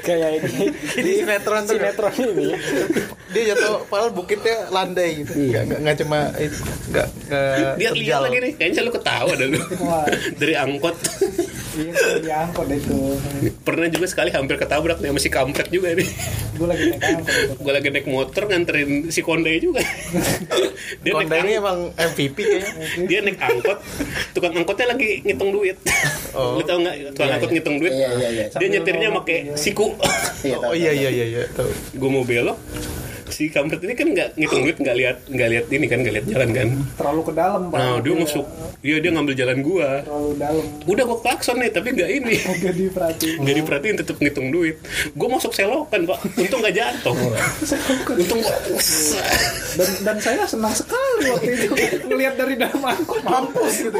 Kayak 0.01 0.29
ini 0.41 0.71
Di 0.97 1.11
sinetron 1.21 1.61
tuh 1.65 1.75
sinetron 1.77 2.13
ini 2.17 2.47
dia 3.31 3.55
jatuh 3.55 3.87
padahal 3.87 4.11
bukitnya 4.11 4.67
landai 4.69 5.23
gitu. 5.23 5.31
Enggak 5.31 5.63
enggak 5.63 5.79
enggak 5.79 5.95
cuma 6.03 6.19
itu 6.35 6.57
enggak 6.91 7.07
enggak 7.31 7.73
dia 7.79 7.89
lihat 7.95 8.21
lagi 8.21 8.37
nih 8.37 8.51
kayaknya 8.59 8.81
lu 8.83 8.91
lu 9.03 9.59
Wah. 9.79 10.05
dari 10.33 10.53
angkot 10.53 10.95
Iya, 11.71 12.19
diangkot 12.19 12.67
itu. 12.67 13.15
pernah 13.63 13.87
juga 13.87 14.03
sekali 14.05 14.27
hampir 14.27 14.59
ketabrak 14.59 14.99
nih 14.99 15.07
sama 15.07 15.19
si 15.19 15.29
kampret 15.29 15.71
juga 15.71 15.95
nih 15.95 16.03
Gue 16.53 16.67
lagi 16.67 16.83
naik 16.85 16.99
angkot 17.01 17.31
itu. 17.31 17.53
gue 17.57 17.71
lagi 17.71 17.87
naik 17.89 18.07
motor 18.07 18.43
nganterin 18.45 18.89
si 19.07 19.21
konde 19.21 19.47
juga 19.55 19.79
dia 21.01 21.11
naik 21.13 21.15
Konda 21.23 21.35
ini 21.37 21.51
angkot 21.53 21.61
emang 21.61 21.79
MVP 21.95 22.37
kayaknya. 22.37 22.85
dia 23.07 23.19
naik 23.21 23.39
angkot 23.39 23.77
tukang 24.31 24.53
angkotnya 24.53 24.85
lagi 24.89 25.23
ngitung 25.23 25.51
duit 25.51 25.77
Oh. 26.31 26.55
lu 26.55 26.61
tau 26.61 26.75
nggak 26.77 26.95
tukang 27.11 27.31
angkot 27.33 27.51
ngitung 27.51 27.75
duit 27.77 27.91
Iya, 27.93 28.09
iya, 28.13 28.29
iya. 28.31 28.45
dia 28.51 28.67
nyetirnya 28.69 29.07
pakai 29.13 29.37
siku 29.55 29.95
Iya, 30.43 30.57
Oh 30.61 30.73
iya 30.73 30.91
iya 30.91 31.07
iya 31.09 31.25
iya. 31.29 31.43
Tahu. 31.49 31.71
gue 31.93 32.09
mau 32.09 32.23
belok 32.23 32.59
si 33.31 33.49
kampret 33.49 33.81
ini 33.81 33.93
kan 33.97 34.07
nggak 34.11 34.29
ngitung 34.37 34.61
duit 34.67 34.77
nggak 34.77 34.97
lihat 34.99 35.17
nggak 35.27 35.49
lihat 35.49 35.65
ini 35.71 35.85
kan 35.89 35.97
nggak 36.03 36.13
lihat 36.19 36.27
jalan 36.29 36.49
kan? 36.53 36.67
Terlalu 36.99 37.21
ke 37.25 37.33
dalam, 37.33 37.61
Pak. 37.71 37.77
nah 37.79 37.95
dia 38.03 38.13
masuk. 38.13 38.45
Iya 38.85 38.97
dia 39.01 39.11
ngambil 39.15 39.33
jalan 39.33 39.57
gua. 39.65 39.89
Terlalu 40.05 40.31
dalam. 40.37 40.65
udah 40.85 41.03
gua 41.07 41.19
klakson 41.23 41.55
nih 41.57 41.69
tapi 41.73 41.87
nggak 41.97 42.09
ini. 42.11 42.35
Agak 42.53 42.73
diperhatiin. 42.77 43.37
nggak 43.41 43.55
diperhatiin 43.63 43.95
tetap 43.97 44.15
ngitung 44.21 44.47
duit. 44.53 44.77
Gue 45.17 45.27
masuk 45.27 45.51
selokan 45.55 46.05
pak. 46.05 46.19
Untung 46.37 46.59
nggak 46.61 46.75
jatuh. 46.75 47.15
Untung 48.21 48.39
nggak 48.39 48.59
Dan 49.79 49.89
dan 50.05 50.17
saya 50.21 50.43
senang 50.45 50.75
sekali 50.75 51.00
waktu 51.29 51.51
itu 51.53 51.73
ngelihat 52.09 52.35
dari 52.39 52.53
dalam 52.57 52.81
angkot 52.81 53.21
mampus 53.21 53.75
gitu. 53.85 53.99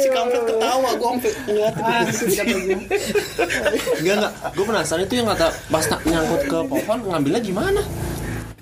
si 0.00 0.08
kampret 0.12 0.42
ketawa 0.44 0.90
gue 0.94 1.08
sampai 1.08 1.32
gue. 1.44 2.76
Enggak 4.00 4.14
enggak. 4.20 4.32
Gue 4.52 4.64
penasaran 4.64 5.02
itu 5.06 5.14
yang 5.16 5.28
kata 5.32 5.48
pas 5.72 5.84
nyangkut 6.04 6.42
ke 6.48 6.58
pohon 6.68 6.98
ngambilnya 7.08 7.40
gimana? 7.40 7.82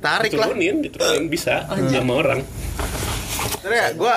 Tarik 0.02 0.34
lah. 0.34 0.50
diturunin 0.50 0.82
diturunin 0.82 1.24
bisa 1.30 1.62
sama 1.70 2.12
orang 2.18 2.42
Terus 3.62 3.76
ya 3.78 3.88
gue 3.94 4.14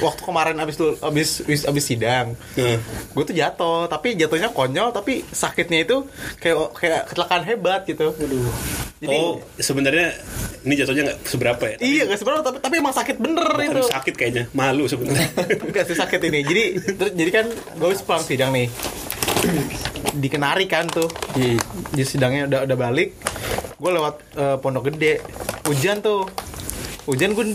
waktu 0.00 0.22
kemarin 0.24 0.56
abis 0.62 0.76
lu 0.80 0.96
abis 1.02 1.28
abis, 1.44 1.62
abis 1.68 1.84
sidang 1.84 2.38
nah, 2.56 2.78
gue 3.12 3.24
tuh 3.28 3.36
jatuh 3.36 3.90
tapi 3.90 4.16
jatuhnya 4.16 4.48
konyol 4.54 4.94
tapi 4.94 5.26
sakitnya 5.28 5.84
itu 5.84 6.06
kayak 6.40 6.56
kayak 6.78 7.00
kecelakaan 7.12 7.44
hebat 7.44 7.84
gitu 7.84 8.14
jadi 9.02 9.16
oh 9.18 9.42
sebenarnya 9.58 10.14
ini 10.62 10.74
jatuhnya 10.78 11.02
nggak 11.10 11.18
seberapa 11.26 11.64
ya 11.66 11.76
iya 11.82 12.02
gak 12.06 12.18
sebenarnya 12.22 12.44
tapi 12.46 12.58
tapi 12.62 12.74
emang 12.78 12.94
sakit 12.94 13.16
bener 13.18 13.50
itu 13.58 13.82
sakit 13.90 14.14
kayaknya 14.14 14.44
malu 14.54 14.86
sebenarnya 14.86 15.32
Enggak 15.68 15.84
sih 15.88 15.96
sakit 15.96 16.20
ini. 16.28 16.40
Jadi 16.44 16.64
terus 16.96 17.12
jadi 17.14 17.30
kan 17.30 17.46
gue 17.50 17.86
habis 17.86 18.02
pulang 18.04 18.24
sidang 18.24 18.50
nih. 18.52 18.68
Dikenari 20.18 20.66
kan 20.68 20.86
tuh 20.90 21.08
di 21.34 21.56
di 21.94 22.02
sidangnya 22.04 22.48
udah 22.48 22.60
udah 22.68 22.76
balik. 22.76 23.16
Gue 23.80 23.90
lewat 23.90 24.14
eh, 24.36 24.56
Pondok 24.60 24.92
Gede. 24.92 25.22
Hujan 25.66 26.02
tuh. 26.04 26.28
Hujan 27.08 27.34
gue 27.34 27.46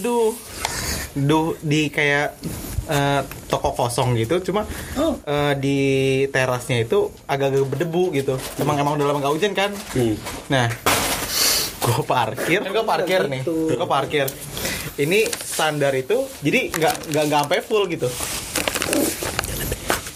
Nduh 1.18 1.58
di 1.60 1.90
kayak 1.90 2.38
eh, 2.86 3.22
toko 3.46 3.74
kosong 3.74 4.14
gitu 4.16 4.40
cuma 4.44 4.64
eh, 5.26 5.54
di 5.58 5.80
terasnya 6.28 6.80
itu 6.80 7.10
agak-agak 7.26 7.68
berdebu 7.68 8.04
gitu 8.14 8.38
emang 8.58 8.78
emang 8.78 8.94
udah 8.96 9.06
lama 9.08 9.20
gak 9.20 9.34
hujan 9.34 9.54
kan 9.54 9.72
Hmm. 9.92 10.16
nah 10.48 10.68
gue 11.84 12.04
parkir 12.04 12.62
gue 12.62 12.86
parkir 12.86 13.22
nih 13.26 13.42
gue 13.44 13.88
parkir 13.88 14.28
ini 14.98 15.24
standar 15.28 15.92
itu 15.94 16.28
jadi 16.40 16.68
nggak 16.70 16.96
nggak 17.12 17.24
nggak 17.28 17.40
sampai 17.44 17.60
full 17.62 17.88
gitu 17.88 18.08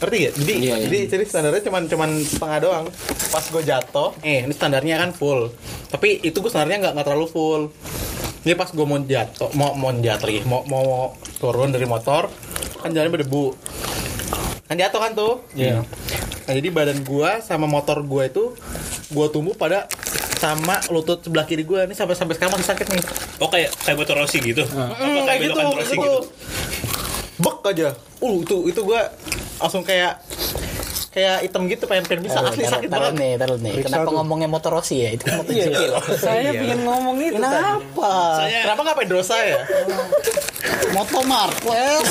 ngerti 0.01 0.17
gak? 0.17 0.33
Jadi, 0.33 0.53
Iya, 0.57 0.75
iya. 0.75 0.85
jadi 0.89 0.97
jadi 1.07 1.23
standarnya 1.29 1.61
cuman 1.61 1.83
cuman 1.85 2.09
setengah 2.25 2.59
doang. 2.59 2.85
Pas 3.29 3.45
gue 3.45 3.61
jatuh, 3.61 4.09
eh 4.25 4.41
ini 4.41 4.49
standarnya 4.49 4.97
kan 4.97 5.13
full. 5.13 5.53
Tapi 5.87 6.25
itu 6.25 6.33
gue 6.33 6.49
standarnya 6.49 6.81
nggak 6.81 6.93
nggak 6.97 7.05
terlalu 7.05 7.27
full. 7.29 7.61
Ini 8.41 8.57
pas 8.57 8.69
gue 8.73 8.85
mau 8.85 8.97
jatuh, 8.97 9.53
mau 9.53 9.77
mau 9.77 9.93
jatuh 9.93 10.25
lagi, 10.25 10.41
mau 10.49 10.65
mau 10.65 11.13
turun 11.37 11.69
dari 11.69 11.85
motor, 11.85 12.25
kan 12.81 12.89
jalannya 12.89 13.21
berdebu. 13.21 13.53
Kan 14.65 14.75
jatuh 14.81 14.99
kan 15.03 15.11
tuh. 15.13 15.33
Iya. 15.53 15.85
Nah, 16.49 16.53
jadi 16.57 16.69
badan 16.73 17.05
gua 17.05 17.37
sama 17.39 17.69
motor 17.69 18.01
gua 18.01 18.25
itu 18.25 18.57
gua 19.13 19.29
tumbuh 19.29 19.53
pada 19.53 19.85
sama 20.41 20.81
lutut 20.89 21.21
sebelah 21.21 21.45
kiri 21.45 21.61
gua 21.61 21.85
ini 21.85 21.93
sampai 21.93 22.17
sampai 22.17 22.33
sekarang 22.33 22.57
masih 22.57 22.67
sakit 22.73 22.87
nih. 22.89 23.03
oh 23.37 23.49
kayak 23.51 23.69
kayak 23.85 23.97
motor 24.01 24.15
Rossi 24.17 24.41
gitu 24.41 24.65
apa 24.65 24.89
Hmm, 24.99 25.21
kayak 25.29 25.53
kayak 25.53 25.69
Rossi 25.77 25.95
gitu. 25.95 26.01
gitu 26.01 26.19
Bek 27.41 27.57
aja. 27.61 27.89
Uh, 28.19 28.41
itu 28.41 28.57
itu 28.73 28.79
gua 28.81 29.01
langsung 29.61 29.85
kayak 29.85 30.17
kayak 31.11 31.43
hitam 31.43 31.67
gitu 31.67 31.83
pengen 31.85 32.05
pengen 32.05 32.23
bisa 32.23 32.39
asli 32.39 32.63
sakit 32.63 32.87
taruh 32.87 33.11
banget. 33.11 33.19
nih, 33.19 33.31
taruh 33.35 33.57
nih. 33.57 33.73
Kenapa 33.83 34.09
ngomongnya 34.09 34.47
motor 34.47 34.71
Rossi 34.71 34.95
ya? 34.97 35.11
Itu 35.11 35.27
motor 35.29 35.51
skill. 35.51 35.93
Saya 36.17 36.39
Iya. 36.45 36.51
pengen 36.57 36.79
ngomong 36.81 37.15
itu. 37.19 37.35
Kenapa? 37.35 38.11
saya 38.39 38.59
Kenapa 38.63 38.79
nggak 38.81 38.97
Pedrosa 38.97 39.35
ya? 39.37 39.59
Moto 40.91 41.19
Marquez. 41.23 42.07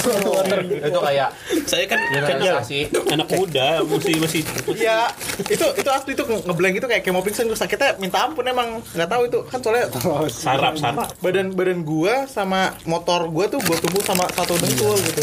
Itu 0.82 0.98
kayak 1.00 1.28
saya 1.64 1.84
kan 1.86 1.98
Iya, 2.02 2.20
kan 2.20 2.36
generasi. 2.38 2.78
anak 3.08 3.28
muda 3.30 3.68
masih 3.82 4.14
masih 4.18 4.40
Iya, 4.70 5.08
itu 5.46 5.64
itu 5.74 5.88
asli 5.88 6.12
itu 6.12 6.22
nge- 6.22 6.44
ngeblank 6.44 6.74
itu 6.74 6.86
kayak 6.86 7.00
kayak 7.00 7.14
mau 7.14 7.22
pingsan 7.22 7.46
gue 7.46 7.56
sakitnya 7.56 7.96
minta 7.96 8.20
ampun 8.20 8.44
emang 8.44 8.84
nggak 8.86 9.08
tahu 9.08 9.22
itu 9.24 9.38
kan 9.46 9.58
soalnya 9.58 9.86
sarap 10.28 10.74
sarap 10.76 11.08
badan 11.18 11.52
badan 11.52 11.80
gua 11.82 12.26
sama 12.26 12.74
motor 12.84 13.28
gua 13.28 13.46
tuh 13.46 13.60
gua 13.60 13.76
tumbuh 13.76 14.02
sama 14.02 14.28
satu 14.28 14.56
dengkul 14.56 14.96
gitu 14.98 15.22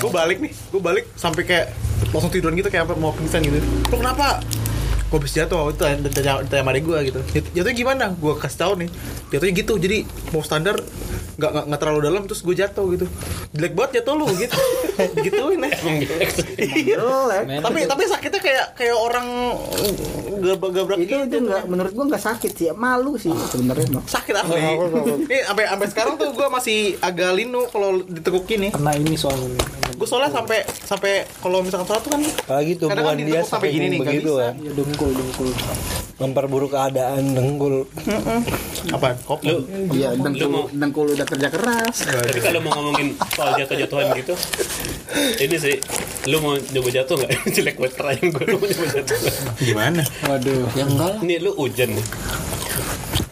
gua 0.00 0.10
balik 0.16 0.38
nih 0.40 0.52
gua 0.70 0.82
balik 0.82 1.04
sampai 1.14 1.42
kayak 1.44 1.66
langsung 2.10 2.32
tiduran 2.34 2.58
gitu 2.58 2.68
kayak 2.72 2.90
mau 2.98 3.14
pingsan 3.14 3.46
gitu. 3.46 3.62
Lo 3.92 3.96
kenapa 4.02 4.42
gua 5.12 5.20
habis 5.20 5.36
jatuh 5.36 5.56
waktu 5.60 5.72
itu 5.76 5.84
ditanya 6.08 6.40
ditanya 6.40 6.62
sama 6.64 6.80
gua 6.80 6.98
gitu. 7.04 7.20
Jat- 7.30 7.50
jatuhnya 7.52 7.76
gimana? 7.76 8.04
Gua 8.16 8.32
kasih 8.34 8.58
tahu 8.58 8.72
nih. 8.80 8.88
Jatuhnya 9.28 9.52
gitu 9.54 9.72
jadi 9.76 9.98
mau 10.32 10.40
standar 10.40 10.80
nggak 11.32 11.48
nggak 11.48 11.64
nggak 11.64 11.80
terlalu 11.80 12.00
dalam 12.02 12.22
terus 12.24 12.40
gue 12.40 12.54
jatuh 12.54 12.84
gitu. 12.90 13.06
Jelek 13.52 13.72
banget 13.72 13.90
jatuh 14.00 14.14
lu 14.14 14.28
gitu. 14.32 14.56
Gituin 15.24 15.60
ya. 15.60 15.70
Jelek 15.72 16.30
Iya. 16.82 16.96
Tapi 17.60 17.80
tapi 17.84 18.02
sakitnya 18.04 18.40
kayak 18.40 18.66
kayak 18.74 18.96
orang 18.96 19.26
gabrak 20.42 20.70
gabrak 20.72 20.98
Itu 20.98 21.14
itu 21.18 21.36
enggak 21.38 21.62
menurut 21.64 21.92
gua 21.92 22.04
enggak 22.08 22.22
sakit 22.22 22.52
sih, 22.52 22.68
malu 22.72 23.16
sih 23.16 23.32
sebenarnya. 23.32 24.00
Sakit 24.04 24.34
asli 24.34 24.60
ini 25.22 25.36
sampai 25.42 25.64
sampai 25.66 25.86
sekarang 25.88 26.14
tuh 26.16 26.28
gue 26.32 26.46
masih 26.48 26.78
agak 26.98 27.30
linu 27.32 27.64
kalau 27.68 28.00
ditekuk 28.02 28.44
gini. 28.44 28.68
Karena 28.70 28.92
ini 28.94 29.14
soalnya. 29.14 29.60
gue 29.92 30.08
soalnya 30.08 30.34
sampai 30.34 30.66
sampai 30.66 31.12
kalau 31.38 31.62
misalkan 31.62 31.86
sholat 31.86 32.02
tuh 32.02 32.10
kan 32.10 32.22
Apalagi 32.24 32.72
Kadang 32.74 32.90
tumbuhan 32.90 33.14
kan 33.14 33.22
dia 33.22 33.40
sampai 33.44 33.68
gini 33.70 33.86
nih, 33.86 33.98
nggak 34.00 34.08
begitu 34.10 34.32
bisa. 34.32 34.42
kan. 34.42 34.54
Dengkul, 35.02 35.18
dengkul. 35.18 35.50
Memperburuk 36.14 36.70
keadaan 36.70 37.34
dengkul. 37.34 37.82
apa 38.88 39.18
kopi 39.20 39.46
lu 39.48 39.66
Iya, 39.90 40.14
Lu 40.14 40.22
dengkul 40.22 40.46
mau- 40.48 40.70
dengkul 40.70 41.06
udah 41.10 41.22
kerja 41.24 41.48
keras. 41.48 42.06
tapi 42.06 42.38
kalau 42.38 42.60
mau 42.60 42.70
ngomongin 42.72 43.18
soal 43.28 43.54
jatuh-jatuhan 43.56 44.14
gitu 44.14 44.34
ini 45.38 45.56
sih 45.56 45.76
lu 46.24 46.38
mau 46.38 46.54
nyoba 46.54 46.90
jatuh 46.92 47.14
nggak 47.16 47.30
jelek 47.54 47.76
buat 47.76 47.92
pertanyaan 47.92 48.28
gue 48.28 48.44
lu 48.44 48.56
mau 48.56 48.68
nyoba 48.68 48.86
jatuh 48.92 49.18
gimana 49.60 50.02
Waduh. 50.24 50.66
Ya 50.72 50.84
enggak 50.84 51.10
lah. 51.10 51.18
ini 51.20 51.34
lu 51.38 51.50
hujan 51.52 51.90
nih 51.92 52.06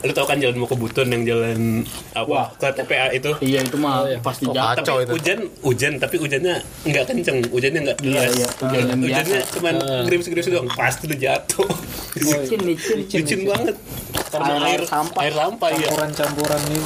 lu 0.00 0.12
tau 0.12 0.24
kan 0.24 0.36
jalan 0.36 0.56
mau 0.56 0.64
ke 0.64 0.72
Buton 0.74 1.06
yang 1.06 1.22
jalan 1.22 1.84
apa 2.14 2.56
ke 2.56 2.66
TPA 2.72 3.12
itu 3.12 3.30
Iya, 3.38 3.60
itu 3.60 3.76
mah 3.76 4.08
pasti 4.20 4.48
Oh, 4.48 4.52
jatuh. 4.52 4.80
tapi 4.80 5.04
itu. 5.04 5.12
hujan 5.12 5.38
hujan 5.60 5.92
tapi 5.96 6.16
hujannya 6.16 6.54
nggak 6.82 7.04
kenceng 7.04 7.38
hujannya 7.46 7.80
nggak 7.84 7.98
deras 8.00 8.32
iya. 8.32 8.48
Hujan 8.58 8.80
yang 8.86 8.98
hujannya 8.98 9.38
biasa. 9.38 9.52
cuman 9.54 9.74
gerimis-gerimis 10.08 10.48
doang 10.48 10.68
pasti 10.70 11.04
lu 11.04 11.16
jatuh 11.16 11.68
Licin, 12.16 12.60
licin. 12.64 12.98
licin 13.20 13.40
banget 13.44 13.76
karena 14.30 14.52
Air- 14.56 14.66
air 14.70 14.82
sampah. 14.84 15.20
air 15.20 15.34
sampah 15.34 15.68
ya 15.68 15.78
Campuran-campuran 15.84 16.60
ini. 16.64 16.80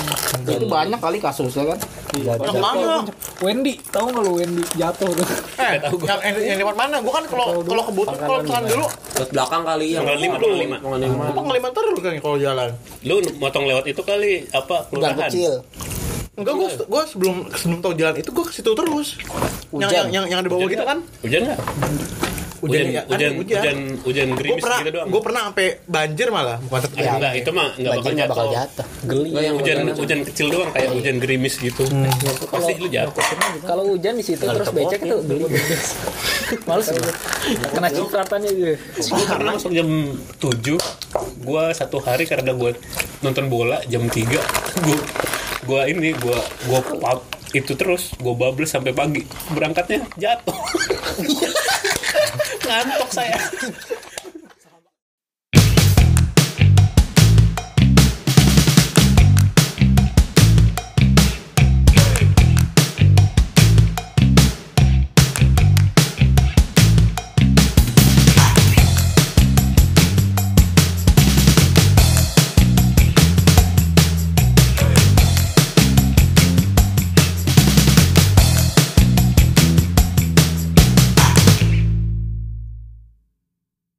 Itu 0.46 0.66
banyak 0.66 0.98
kali 0.98 1.18
kasusnya 1.18 1.64
kan. 1.70 1.78
yang 2.14 2.56
mana 2.56 3.02
Wendy, 3.38 3.74
tahu 3.84 4.06
nggak 4.08 4.22
lu 4.22 4.32
Wendy 4.34 4.62
jatuh 4.72 5.10
tuh? 5.10 5.26
eh 5.56 5.76
yang 5.82 6.20
yang, 6.22 6.36
yang 6.46 6.58
lewat 6.60 6.76
mana 6.76 6.96
gue 6.98 7.10
kan 7.10 7.24
kalau 7.26 7.58
kalau 7.60 7.82
kebutuhan 7.84 8.16
kalau 8.16 8.38
misalkan 8.38 8.64
dulu 8.66 8.86
Lewat 8.86 9.30
belakang 9.30 9.62
kali 9.62 9.86
yang 9.90 10.02
Pangkal 10.04 10.18
lima, 10.20 10.34
pangkal 10.34 10.54
lima. 10.56 10.76
Pangkal 11.32 11.54
lima. 11.54 11.68
terus 11.70 11.98
kan 11.98 12.12
kalau 12.16 12.36
jalan 12.36 12.70
lu 13.02 13.14
motong 13.36 13.64
lewat 13.66 13.84
itu 13.84 14.00
kali 14.00 14.32
apa 14.48 14.76
kelurahan 14.86 15.18
kecil. 15.26 15.52
enggak 16.34 16.54
gue 16.56 16.68
gue 16.80 17.02
sebelum 17.04 17.36
sebelum 17.52 17.78
tahu 17.80 17.94
jalan 17.94 18.14
itu 18.16 18.30
gue 18.30 18.44
ke 18.44 18.52
situ 18.52 18.70
terus 18.70 19.08
yang, 19.70 19.82
Hujan. 19.82 19.90
yang 19.90 20.06
yang 20.08 20.24
yang 20.28 20.40
di 20.40 20.48
bawah 20.48 20.64
gitu 20.64 20.74
nggak? 20.76 20.86
kan 20.88 20.98
hujan 21.20 21.40
nggak 21.44 21.58
hujan 22.64 22.84
ya, 22.86 23.02
kan 23.02 23.08
hujan 23.10 23.32
hujan. 23.34 23.60
hujan 23.60 23.76
hujan 24.00 24.26
gue 24.26 24.36
gerimis 24.36 24.62
pernah 24.62 24.78
gitu 24.80 24.90
doang. 24.90 25.06
gue 25.06 25.20
pernah 25.20 25.40
sampai 25.44 25.66
banjir 25.84 26.26
malah 26.28 26.56
bukan 26.58 26.72
Ah, 26.74 26.82
terjadi 26.84 27.08
enggak 27.14 27.32
itu 27.34 27.50
mah 27.50 27.68
enggak 27.70 27.92
bakal 27.92 28.02
Banjir 28.02 28.14
nggak 28.14 28.28
bakal 28.28 28.46
jatuh. 28.46 28.56
jatuh. 28.56 28.86
Geli. 29.04 29.28
Enggak, 29.28 29.42
yang 29.42 29.56
hujan 29.56 29.76
hujan 29.94 30.20
kecil 30.24 30.46
doang 30.48 30.70
kayak 30.70 30.90
hujan 30.90 31.16
gerimis 31.18 31.54
gitu. 31.56 31.82
Pasti 32.46 32.72
lu 32.74 32.88
jatuh. 32.88 33.22
Kalau 33.60 33.84
hujan 33.86 34.14
di 34.14 34.24
situ 34.24 34.42
terus 34.42 34.70
becek 34.70 35.00
tuh 35.02 35.18
geli. 35.22 35.44
Males 36.68 36.88
gua. 36.88 37.12
Kena 37.70 37.88
cipratannya 37.88 38.50
gitu. 38.50 38.72
gue 39.06 39.24
pernah 39.26 39.52
masuk 39.54 39.70
jam 39.70 39.88
7 40.38 40.76
gue 41.40 41.64
satu 41.72 41.98
hari 41.98 42.24
karena 42.24 42.52
gue 42.52 42.72
nonton 43.20 43.46
bola 43.46 43.80
jam 43.84 44.02
3 44.02 44.24
gue 44.80 44.98
gue 45.64 45.80
ini 45.88 46.12
gue 46.12 46.38
gue 46.64 46.80
itu 47.54 47.72
terus 47.72 48.10
gue 48.14 48.34
bablas 48.34 48.66
sampai 48.68 48.90
pagi. 48.90 49.22
Berangkatnya 49.48 50.02
jatuh 50.14 50.52
ngantuk 52.64 53.10
saya 53.12 53.38